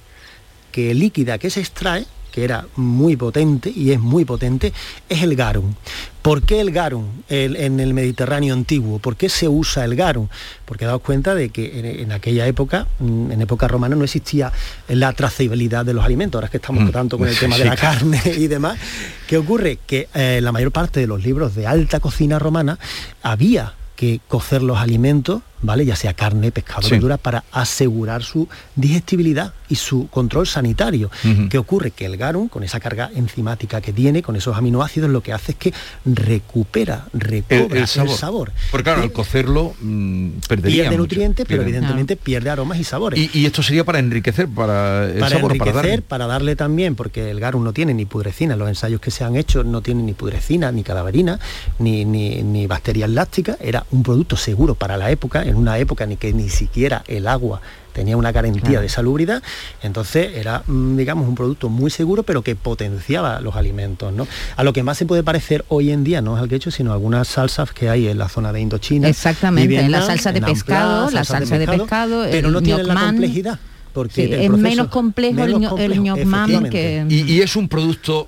[0.72, 4.74] que líquida que se extrae, que era muy potente y es muy potente,
[5.08, 5.76] es el garum.
[6.24, 8.98] ¿Por qué el garum el- en el Mediterráneo antiguo?
[8.98, 10.30] ¿Por qué se usa el garum?
[10.66, 14.52] Porque daos cuenta de que en, en aquella época, mm, en época romana, no existía
[14.88, 16.40] la trazabilidad de los alimentos.
[16.40, 16.90] Ahora es que estamos Mm.
[16.92, 18.80] tanto con el tema de la carne y demás.
[19.28, 19.78] ¿Qué ocurre?
[19.86, 22.80] Que eh, la mayor parte de los libros de alta cocina romana
[23.22, 25.86] había que cocer los alimentos ¿vale?
[25.86, 26.92] Ya sea carne, pescado, Sí.
[26.92, 31.10] verdura, para asegurar su digestibilidad y su control sanitario.
[31.50, 31.92] ¿Qué ocurre?
[31.92, 35.54] Que el garum, con esa carga enzimática que tiene, con esos aminoácidos, lo que hace
[35.54, 35.74] es que
[36.06, 38.52] recupera, recobra el sabor.
[38.72, 41.02] Porque claro, al cocerlo mm, perdería Pierde mucho.
[41.04, 43.20] nutrientes, pero evidentemente pierde aromas y sabores.
[43.20, 46.34] Y, y esto sería para enriquecer, para el para sabor, enriquecer, para para darle.
[46.52, 46.56] darle...
[46.56, 49.82] también, porque el garum no tiene ni pudrecina, los ensayos que se han hecho no
[49.82, 51.40] tienen ni pudrecina, ni cadaverina,
[51.80, 56.04] ni, ni, ni bacterias lácticas, era un producto seguro para la época, en una época
[56.04, 57.62] en que ni siquiera el agua
[57.94, 58.82] tenía una garantía Claro.
[58.82, 59.44] de salubridad,
[59.84, 64.28] entonces era, mm, digamos, un producto muy seguro, pero que potenciaba los alimentos, ¿no?
[64.56, 66.92] A lo que más se puede parecer hoy en día, no es al quecho, sino
[66.92, 69.08] algunas salsas que hay en la zona de Indochina.
[69.08, 72.96] Exactamente, Vietnam, la salsa de pescado, la salsa de pescado, pero el no tienen la
[72.96, 73.60] complejidad.
[73.94, 77.16] Porque Sí, el es menos complejo el menos ño- el complejo, ñoc man efectivamente.
[77.16, 78.28] que- Y, y es un producto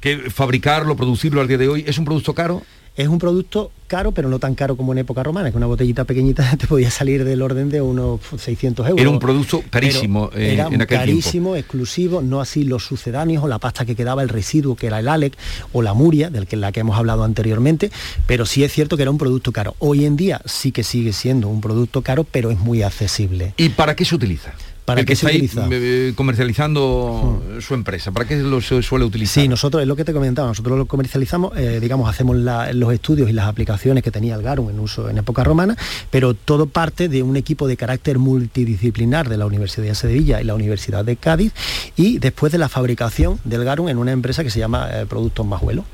[0.00, 2.62] que fabricarlo, producirlo al día de hoy, es un producto caro.
[2.96, 6.04] Es un producto caro, pero no tan caro como en época romana, que una botellita
[6.04, 9.00] pequeñita te podía salir del orden de unos 600 euros.
[9.00, 13.48] Era un producto carísimo eh, era en aquel carísimo, exclusivo, no así los sucedáneos o
[13.48, 15.36] la pasta que quedaba, el residuo que era el Alec
[15.72, 17.90] o la Muria, del que la que hemos hablado anteriormente,
[18.26, 19.74] pero sí es cierto que era un producto caro.
[19.78, 23.54] Hoy en día sí que sigue siendo un producto caro, pero es muy accesible.
[23.56, 24.52] ¿Y para qué se utiliza?
[24.90, 25.66] ¿Para el que se ahí utiliza?
[25.66, 25.70] Hmm.
[25.72, 29.42] eh, comercializando su empresa, ¿para qué lo suele utilizar?
[29.42, 32.92] Sí, nosotros es lo que te comentaba, nosotros lo comercializamos, eh, digamos, hacemos la- los
[32.92, 35.76] estudios y las aplicaciones que tenía el garum en uso en época romana,
[36.10, 40.44] pero todo parte de un equipo de carácter multidisciplinar de la Universidad de Sevilla y
[40.44, 41.52] la Universidad de Cádiz
[41.96, 45.46] y después de la fabricación del garum en una empresa que se llama eh, Productos
[45.46, 45.84] Majuelo,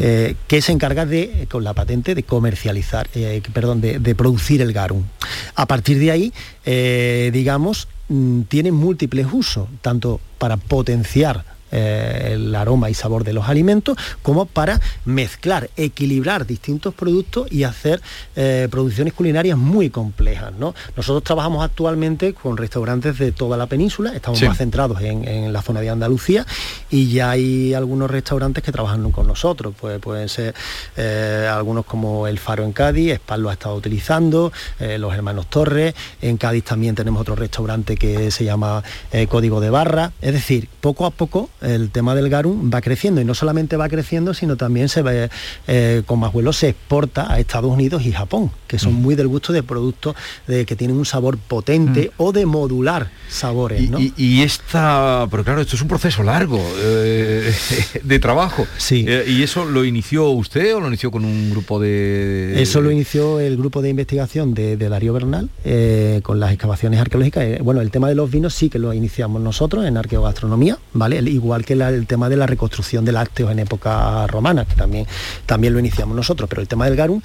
[0.00, 3.08] eh, que se encarga de, con la patente, de comercializar,
[3.52, 5.02] perdón, de, de producir el garum.
[5.54, 6.32] A partir de ahí,
[7.32, 7.88] digamos,
[8.48, 14.46] tiene múltiples usos, tanto para potenciar eh, el aroma y sabor de los alimentos, como
[14.46, 18.00] para mezclar, equilibrar distintos productos y hacer
[18.36, 20.52] eh, producciones culinarias muy complejas.
[20.58, 20.74] ¿no?
[20.96, 24.46] Nosotros trabajamos actualmente con restaurantes de toda la península, estamos Sí.
[24.46, 26.46] más centrados en, en la zona de Andalucía
[26.90, 30.54] y ya hay algunos restaurantes que trabajan con nosotros, pues pueden ser
[30.96, 34.52] eh, algunos como El Faro en Cádiz, Spal lo ha estado utilizando,
[34.98, 38.82] los hermanos Torres, en Cádiz también tenemos otro restaurante que se llama
[39.28, 43.24] Código de Barra, es decir, poco a poco el tema del garum va creciendo y
[43.24, 45.30] no solamente va creciendo, sino también se ve,
[45.66, 49.28] eh, con más vuelos se exporta a Estados Unidos y Japón, que son muy del
[49.28, 50.14] gusto de productos
[50.46, 53.82] de, que tienen un sabor potente o de modular sabores.
[53.82, 54.00] Y, ¿no?
[54.00, 57.52] y- y esta, pero claro, esto es un proceso largo eh,
[58.02, 58.66] de trabajo.
[58.78, 59.04] Sí.
[59.08, 62.60] Eh, ¿Y eso lo inició usted o lo inició con un grupo de...?
[62.60, 67.00] Eso lo inició el grupo de investigación de, de Darío Bernal eh, con las excavaciones
[67.00, 67.60] arqueológicas.
[67.60, 71.18] Bueno, el tema de los vinos sí que lo iniciamos nosotros en arqueogastronomía, ¿vale?
[71.18, 74.74] El- igual que la- el tema de la reconstrucción de lácteos en época romana, que
[74.74, 75.06] también,
[75.46, 76.48] también lo iniciamos nosotros.
[76.48, 77.20] Pero el tema del garum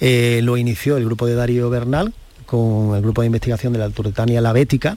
[0.00, 2.12] eh, lo inició el grupo de Darío Bernal
[2.46, 4.96] con el grupo de investigación de la Turretania La Bética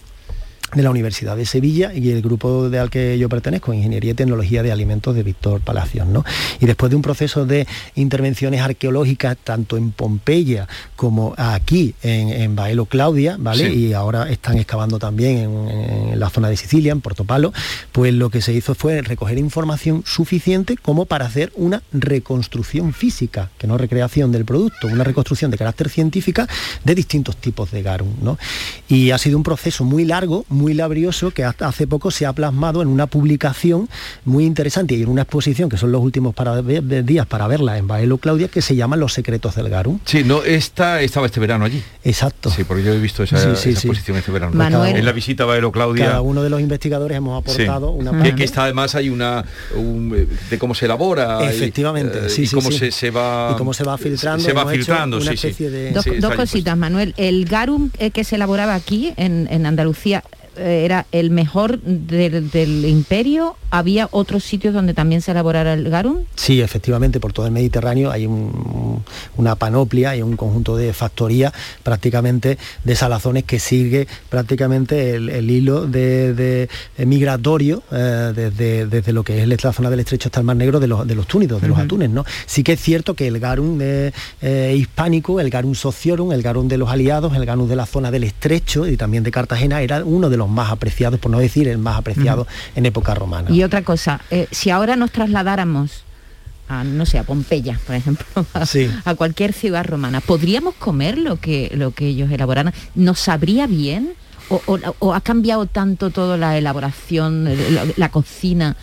[0.74, 4.14] de la Universidad de Sevilla y el grupo de al que yo pertenezco, Ingeniería y
[4.14, 6.08] Tecnología de Alimentos de Víctor Palacios.
[6.08, 6.24] ¿no?
[6.60, 12.56] Y después de un proceso de intervenciones arqueológicas tanto en Pompeya como aquí en, en
[12.56, 13.70] Baelo Claudia, ¿vale?
[13.70, 13.88] Sí.
[13.88, 15.70] Y ahora están excavando también en,
[16.12, 17.54] en la zona de Sicilia, en Portopalo,
[17.92, 23.50] pues lo que se hizo fue recoger información suficiente como para hacer una reconstrucción física,
[23.58, 26.48] que no recreación del producto, una reconstrucción de carácter científica
[26.84, 28.10] de distintos tipos de garum.
[28.22, 28.38] ¿no?
[28.88, 32.34] Y ha sido un proceso muy largo, muy labrioso, que hasta hace poco se ha
[32.34, 33.89] plasmado en una publicación
[34.26, 37.88] muy interesante y en una exposición, que son los últimos para días para verla en
[37.88, 39.99] Baelo Claudia, que se llama Los secretos del garum.
[40.05, 41.82] Sí, no, esta estaba este verano allí.
[42.03, 42.49] Exacto.
[42.49, 43.88] Sí, porque yo he visto esa, Sí, sí, esa sí.
[43.88, 44.53] exposición este verano.
[44.53, 46.05] Manuel- En la visita a Baelo Claudia.
[46.05, 47.51] Cada uno de los investigadores hemos Sí.
[47.64, 48.36] aportado una parte.
[48.36, 49.43] que está además hay una
[49.76, 52.78] un, eh, de cómo se elabora y, Efectivamente, eh, sí, y sí, cómo sí.
[52.78, 55.47] Se, se va Y cómo se va filtrando, se va filtrando una sí, sí.
[55.47, 57.14] especie de- Dos, cositas, Manuel.
[57.18, 60.24] El garum eh, que se elaboraba aquí en, en Andalucía
[60.58, 63.56] era el mejor del, del imperio.
[63.74, 66.26] ¿Había otros sitios donde también se elaborara el garum?
[66.36, 69.02] Sí, efectivamente, por todo el Mediterráneo hay un-
[69.38, 75.49] una panoplia y un conjunto de factorías prácticamente de salazones que sigue prácticamente el, el
[75.49, 80.28] hilo de, de- de migratorio eh, desde, desde lo que es la zona del estrecho
[80.28, 82.10] hasta el Mar Negro de los, de los túnidos, de los atunes.
[82.10, 82.26] ¿no?
[82.45, 86.68] Sí que es cierto que el garum eh, eh, hispánico, el garum sociorum, el garum
[86.68, 90.04] de los aliados, el garum de la zona del estrecho y también de Cartagena era
[90.04, 93.52] uno de los más apreciados, por no decir el más apreciado en época romana.
[93.52, 96.04] Y otra cosa, eh, si ahora nos trasladáramos
[96.70, 98.89] a, no sé, a Pompeya, por ejemplo, a, Sí.
[99.06, 102.74] a cualquier ciudad romana, ¿podríamos comer lo que, lo que ellos elaboraran?
[102.96, 104.14] ¿Nos sabría bien?
[104.50, 108.76] ¿O, o- o ha cambiado tanto toda la elaboración, la, la cocina,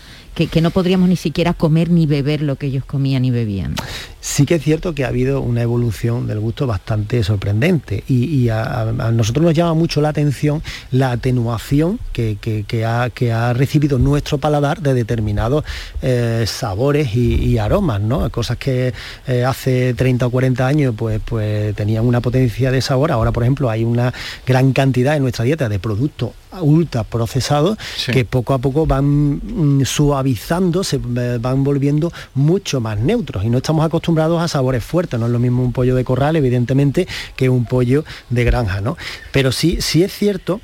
[0.46, 3.74] que, no podríamos ni siquiera comer ni beber lo que ellos comían y bebían.
[4.20, 8.92] Sí que es cierto que ha habido una evolución del gusto bastante sorprendente y, a,
[9.12, 12.36] nosotros nos llama mucho la atención la atenuación que,
[12.84, 15.64] ha, recibido nuestro paladar de determinados
[16.02, 18.28] eh, sabores y, y aromas, ¿no?
[18.30, 18.92] Cosas que
[19.26, 23.42] eh, hace 30 o 40 años pues, pues tenían una potencia de sabor, ahora por
[23.42, 24.12] ejemplo hay una
[24.46, 26.30] gran cantidad en nuestra dieta de productos
[26.62, 28.12] ultra procesados Sí.
[28.12, 33.50] que poco a poco van mm, suavizando, se eh, van volviendo mucho más neutros y
[33.50, 37.06] no estamos acostumbrados a sabores fuertes, no es lo mismo un pollo de corral evidentemente
[37.36, 38.96] que un pollo de granja, ¿no?
[39.32, 40.60] Pero sí, sí es cierto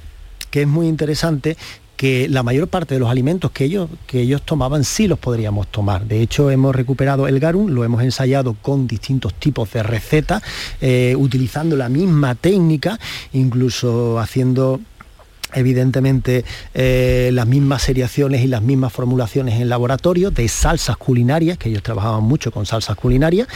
[0.51, 1.57] que es muy interesante
[1.97, 5.69] que la mayor parte de los alimentos que ellos, que ellos tomaban sí los podríamos
[5.69, 6.07] tomar.
[6.07, 10.43] De hecho, hemos recuperado el garum, lo hemos ensayado con distintos tipos de recetas,
[10.81, 12.99] eh, utilizando la misma técnica,
[13.33, 14.81] incluso haciendo
[15.55, 16.45] evidentemente
[16.75, 21.83] eh, las mismas seriaciones y las mismas formulaciones en laboratorio de salsas culinarias, que ellos
[21.83, 23.49] trabajaban mucho con salsas culinarias,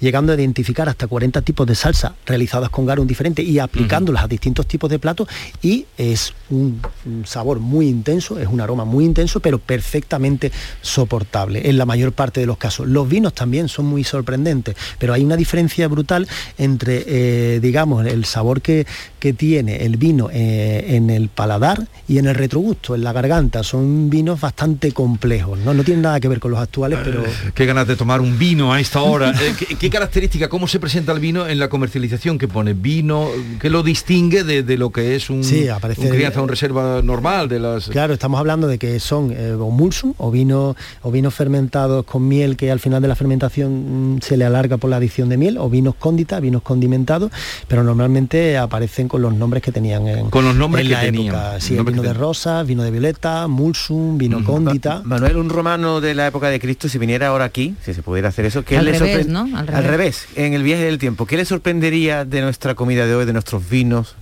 [0.00, 4.28] llegando a identificar hasta 40 tipos de salsa realizadas con garum diferente y aplicándolas a
[4.28, 5.28] distintos tipos de platos
[5.62, 11.68] y es un, un sabor muy intenso, es un aroma muy intenso, pero perfectamente soportable
[11.68, 12.86] en la mayor parte de los casos.
[12.86, 16.28] Los vinos también son muy sorprendentes, pero hay una diferencia brutal
[16.58, 18.86] entre, eh, digamos, el sabor que,
[19.18, 23.62] que tiene el vino eh, en el paladar y en el retrogusto, en la garganta.
[23.62, 25.74] Son vinos bastante complejos, ¿no?
[25.74, 27.24] No tienen nada que ver con los actuales, pero...
[27.54, 29.32] Qué ganas de tomar un vino a esta hora.
[29.46, 32.72] Eh, ¿qué, qué característica, cómo se presenta el vino en la comercialización que pone?
[32.74, 33.28] Vino,
[33.60, 37.02] ¿qué lo distingue de, de lo que es un, Sí, aparece- un crianza, un reserva
[37.02, 37.88] normal de las...
[37.88, 42.26] Claro, estamos hablando de que son eh, o mulsum o vino o vinos fermentados con
[42.26, 45.36] miel que al final de la fermentación mm, se le alarga por la adición de
[45.36, 47.30] miel o vinos cóndita, vinos condimentados,
[47.68, 51.00] pero normalmente aparecen con los nombres que tenían en, Con los nombres en que la
[51.02, 51.54] tenían, época.
[51.54, 55.02] los Sí, el vino de rosa, vino de violeta, mulsum, vino cóndita.
[55.04, 58.30] Manuel, un romano de la época de Cristo, si viniera ahora aquí, si se pudiera
[58.30, 59.28] hacer eso, ¿qué Al le revés.
[59.28, 60.26] Al Al revés.
[60.36, 63.68] en el viaje del tiempo, ¿qué le sorprendería de nuestra comida de hoy, de nuestros
[63.68, 64.16] vinos?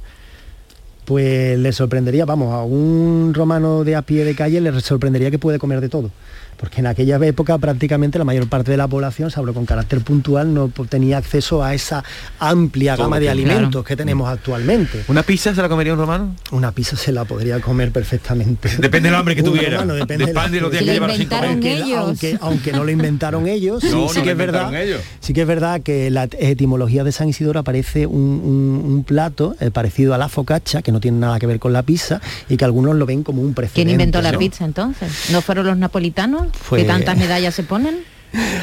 [1.05, 5.39] Pues le sorprendería, vamos, a un romano de a pie de calle le sorprendería que
[5.39, 6.11] puede comer de todo.
[6.57, 10.55] Porque en aquella época prácticamente la mayor parte de la población, salvo con carácter puntual,
[10.55, 12.05] no tenía acceso a esa
[12.39, 13.85] amplia Todo gama de alimentos claro.
[13.85, 15.03] que tenemos actualmente.
[15.09, 16.37] ¿Una pizza se la comería un romano?
[16.53, 18.69] Una pizza se la podría comer perfectamente.
[18.79, 19.79] Depende del hambre que tuviera.
[19.81, 21.51] romano, depende Depende de los días que sin comer.
[21.51, 24.67] aunque, aunque, aunque no lo inventaron ellos, sí, No, sí no que es verdad.
[24.69, 25.01] inventaron ellos.
[25.21, 29.57] Sí que es verdad que la etimología de San Isidoro aparece un, un- un plato
[29.59, 32.57] eh, parecido a la focaccia, que no tiene nada que ver con la pizza, y
[32.57, 33.83] que algunos lo ven como un precedente.
[33.83, 34.39] ¿Quién inventó la ¿no?
[34.39, 35.29] pizza entonces?
[35.31, 36.47] ¿No fueron los napolitanos?
[36.57, 37.97] Fue- ¿Que tantas medallas se ponen?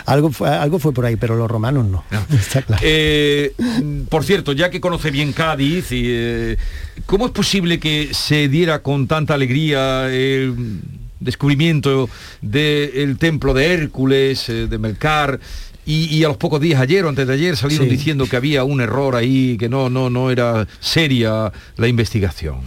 [0.06, 2.04] Algo fue, algo fue por ahí, pero los romanos no.
[2.38, 2.82] Está claro.
[2.86, 3.54] Eh,
[4.10, 6.58] por cierto, ya que conoce bien Cádiz, y, eh,
[7.06, 10.82] ¿cómo es posible que se diera con tanta alegría el
[11.22, 12.10] descubrimiento
[12.42, 15.40] del templo de Hércules, eh, de Melcar?
[15.86, 17.92] Y, y a los pocos días ayer o antes de ayer salieron Sí.
[17.96, 22.58] diciendo que había un error ahí, que no, no, no era seria la investigación.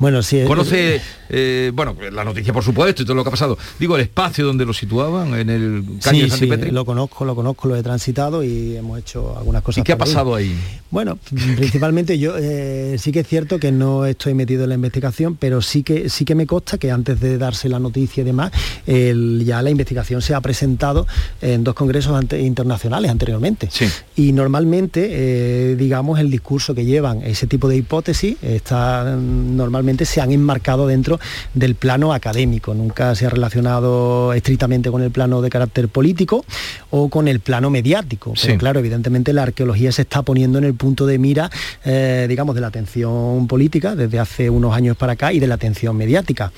[0.00, 0.38] Bueno, sí.
[0.38, 3.56] eh, Conoce, eh, bueno, la noticia por supuesto y todo lo que ha pasado.
[3.78, 6.70] Digo, el espacio donde lo situaban, en el caño Sí, de sí, Santipetri.
[6.72, 9.82] lo conozco, lo conozco, lo he transitado y hemos hecho algunas cosas.
[9.82, 9.98] ¿Y qué ha ahí.
[9.98, 10.56] pasado ahí?
[10.90, 11.18] Bueno,
[11.56, 15.60] principalmente yo eh, sí que es cierto que no estoy metido en la investigación, pero
[15.62, 18.50] sí que sí que me consta que antes de darse la noticia y demás,
[18.86, 21.06] el- ya la investigación se ha presentado
[21.42, 23.68] en dos congresos ante- internacionales anteriormente.
[24.16, 30.20] Y normalmente, eh, digamos, el discurso que llevan ese tipo de hipótesis está normalmente se
[30.20, 31.18] han enmarcado dentro
[31.54, 36.44] del plano académico, nunca se ha relacionado estrictamente con el plano de carácter político
[36.90, 38.34] o con el plano mediático.
[38.40, 38.58] Pero Sí.
[38.58, 41.50] claro, evidentemente la arqueología se está poniendo en el punto de mira,
[41.84, 45.54] eh, digamos, de la atención política desde hace unos años para acá y de la
[45.54, 46.52] atención mediática.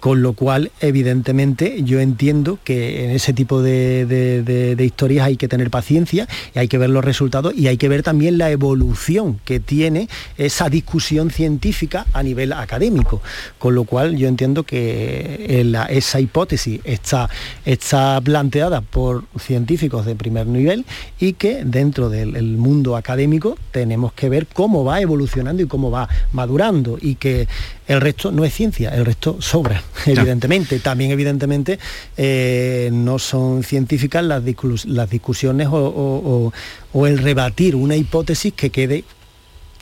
[0.00, 5.70] Con lo cual, evidentemente, yo entiendo que en ese tipo de, historias hay que tener
[5.70, 9.58] paciencia y hay que ver los resultados y hay que ver también la evolución que
[9.58, 13.20] tiene esa discusión científica a nivel académico.
[13.58, 17.28] Con lo cual, yo entiendo que eh, esa hipótesis está,
[17.64, 20.84] está planteada por científicos de primer nivel
[21.18, 25.90] y que dentro del el mundo académico tenemos que ver cómo va evolucionando y cómo
[25.90, 27.48] va madurando y que
[27.88, 30.78] el resto no es ciencia, el resto sobra, evidentemente.
[30.80, 31.78] También, evidentemente,
[32.16, 36.52] eh, no son científicas las, discus- las discusiones o, o- o-
[36.92, 39.04] o el rebatir una hipótesis que quede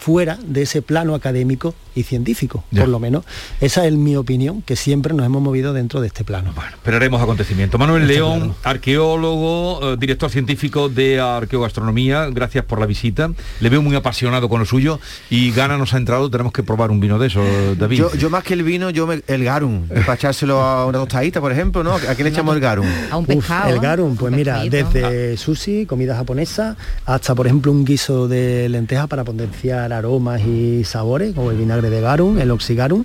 [0.04, 3.24] fuera de ese plano académico y científico, por lo menos.
[3.62, 6.52] Esa es mi opinión, que siempre nos hemos movido dentro de este plano.
[6.74, 7.80] Esperaremos acontecimientos.
[7.80, 13.30] Manuel León, arqueólogo, eh, director científico de Arqueogastronomía, gracias por la visita.
[13.60, 15.00] Le veo muy apasionado con lo suyo
[15.30, 17.42] y Gana nos ha entrado, tenemos que probar un vino de eso,
[17.78, 17.96] David.
[17.98, 21.40] Yo, yo más que el vino, yo me- el garum, para echárselo a una tostadita,
[21.40, 21.94] por ejemplo, ¿no?
[21.94, 22.86] ¿A qué le echamos el garum?
[23.10, 23.70] A un Uf, pescado.
[23.72, 26.76] el garum, pues mira, desde sushi, comida japonesa,
[27.06, 31.90] hasta por ejemplo un guiso de lenteja para potenciar aromas y sabores, como el vinagre
[31.90, 33.04] de garum, el oxigarum,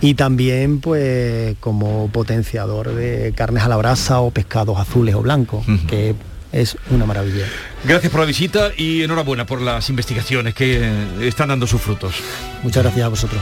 [0.00, 5.64] y también pues como potenciador de carnes a la brasa o pescados azules o blancos,
[5.88, 6.14] que
[6.52, 7.44] es una maravilla.
[7.84, 12.14] Gracias por la visita y enhorabuena por las investigaciones que están dando sus frutos.
[12.62, 13.40] Muchas gracias a vosotros.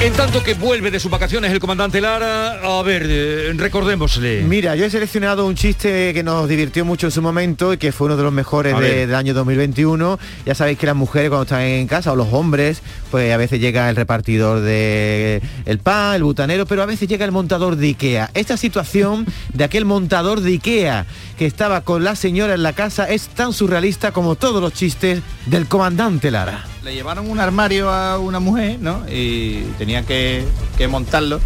[0.00, 4.42] En tanto que vuelve de sus vacaciones el comandante Lara, a ver, eh, recordémosle.
[4.42, 7.90] Mira, yo he seleccionado un chiste que nos divirtió mucho en su momento y que
[7.90, 10.16] fue uno de los mejores de- del año 2021.
[10.46, 12.80] Ya sabéis que las mujeres cuando están en casa o los hombres,
[13.10, 17.24] pues a veces llega el repartidor de el pan, el butanero, pero a veces llega
[17.24, 18.30] el montador de Ikea.
[18.34, 23.10] Esta situación de aquel montador de Ikea que estaba con la señora en la casa
[23.10, 26.64] es tan surrealista como todos los chistes del comandante Lara.
[26.88, 29.02] Le llevaron un armario a una mujer, ¿no?
[29.12, 30.42] Y tenía que,
[30.78, 31.38] que montarlo.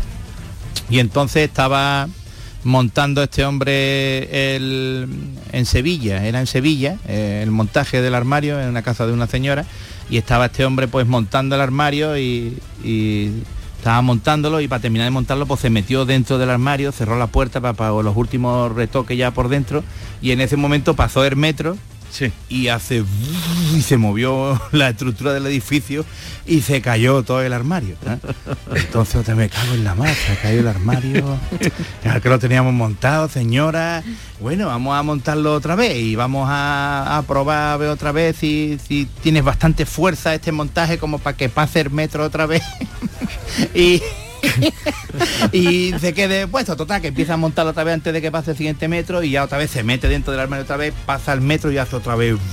[0.89, 2.07] Y entonces estaba
[2.63, 5.09] montando este hombre el-
[5.51, 9.27] en Sevilla, era en Sevilla, eh, el montaje del armario en una casa de una
[9.27, 9.65] señora.
[10.09, 12.57] Y estaba este hombre pues montando el armario y,
[13.79, 17.27] estaba montándolo y para terminar de montarlo pues se metió dentro del armario, cerró la
[17.27, 19.83] puerta para, para los últimos retoques ya por dentro
[20.21, 21.77] y en ese momento pasó el metro
[22.49, 23.05] y hace
[23.75, 26.05] y se movió la estructura del edificio
[26.47, 27.97] y se cayó todo el armario.
[28.07, 28.19] ¿eh?
[28.75, 31.39] Entonces otra me cago en la mar, se cayó el armario.
[32.05, 34.03] Ya que lo teníamos montado, señora.
[34.41, 39.07] Bueno, vamos a montarlo otra vez y vamos a, a probar otra vez si, si
[39.23, 42.63] tienes bastante fuerza este montaje como para que pase el metro otra vez.
[43.75, 44.03] y
[45.53, 48.53] y se quede puesto, total, que empieza a montarlo otra vez antes de que pase
[48.53, 51.33] el siguiente metro y ya otra vez se mete dentro del armario otra vez, pasa
[51.33, 52.37] el metro y hace otra vez.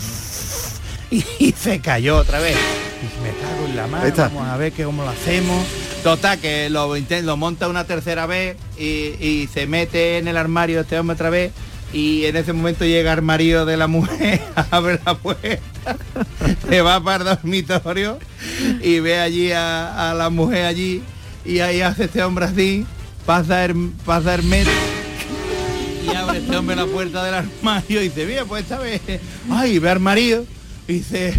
[1.11, 2.55] Y, se cayó otra vez.
[2.55, 5.65] Y me cago en la mano, vamos a ver que cómo lo hacemos.
[6.03, 10.81] Total, que lo, lo monta una tercera vez y, y se mete en el armario
[10.81, 11.51] este hombre otra vez.
[11.91, 14.39] Y en ese momento llega el marido de la mujer,
[14.71, 15.97] abre la puerta,
[16.69, 18.19] se va para el dormitorio
[18.83, 21.01] y ve allí a, a la mujer allí
[21.49, 22.85] y ahí hace este hombre así,
[23.25, 24.71] pasa el, pasa el metro
[26.05, 29.01] y abre este hombre la puerta del armario y dice, mira, pues esta vez,
[29.49, 30.45] ay, ve al marido
[30.87, 31.33] y dice,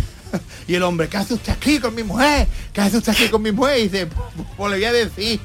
[0.66, 2.48] y el hombre, ¿qué hace usted aquí con mi mujer?
[2.72, 3.78] ¿Qué hace usted aquí con mi mujer?
[3.78, 4.08] Y dice,
[4.56, 5.38] pues le voy a decir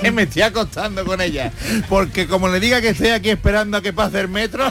[0.00, 1.52] que me estoy acostando con ella.
[1.88, 4.68] Porque como le diga que estoy aquí esperando a que pase el metro.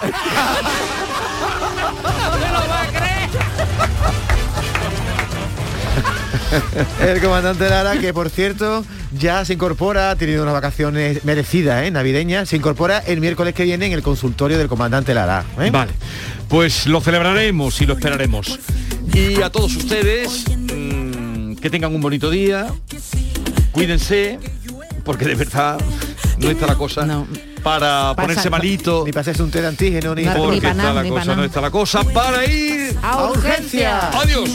[7.01, 8.85] El comandante Lara, que por cierto
[9.17, 11.91] ya se incorpora, ha tenido unas vacaciones merecidas, ¿eh?
[11.91, 15.45] navideñas, se incorpora el miércoles que viene en el consultorio del comandante Lara.
[15.59, 15.71] ¿eh?
[15.71, 15.93] Vale,
[16.47, 18.59] pues lo celebraremos y lo esperaremos.
[19.13, 22.67] Y a todos ustedes, mm, que tengan un bonito día,
[23.71, 24.39] cuídense,
[25.03, 25.79] porque de verdad
[26.37, 27.25] no está la cosa
[27.63, 29.03] para ponerse malito.
[29.05, 30.25] Ni para hacerse un té de antígeno, ni...
[30.25, 34.09] porque está la cosa, no está la cosa para ir a urgencia.
[34.09, 34.49] Adiós.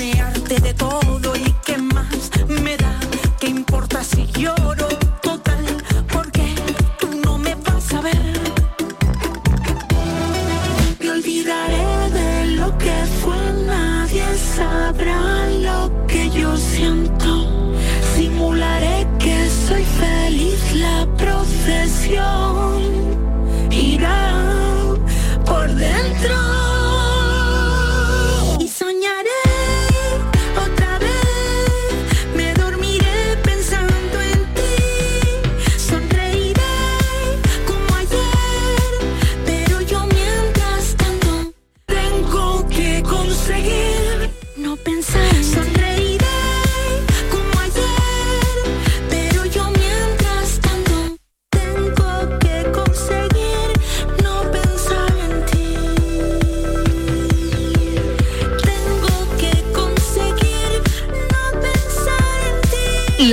[16.58, 17.74] Siento.
[18.14, 22.75] Simularé que soy feliz, la procesión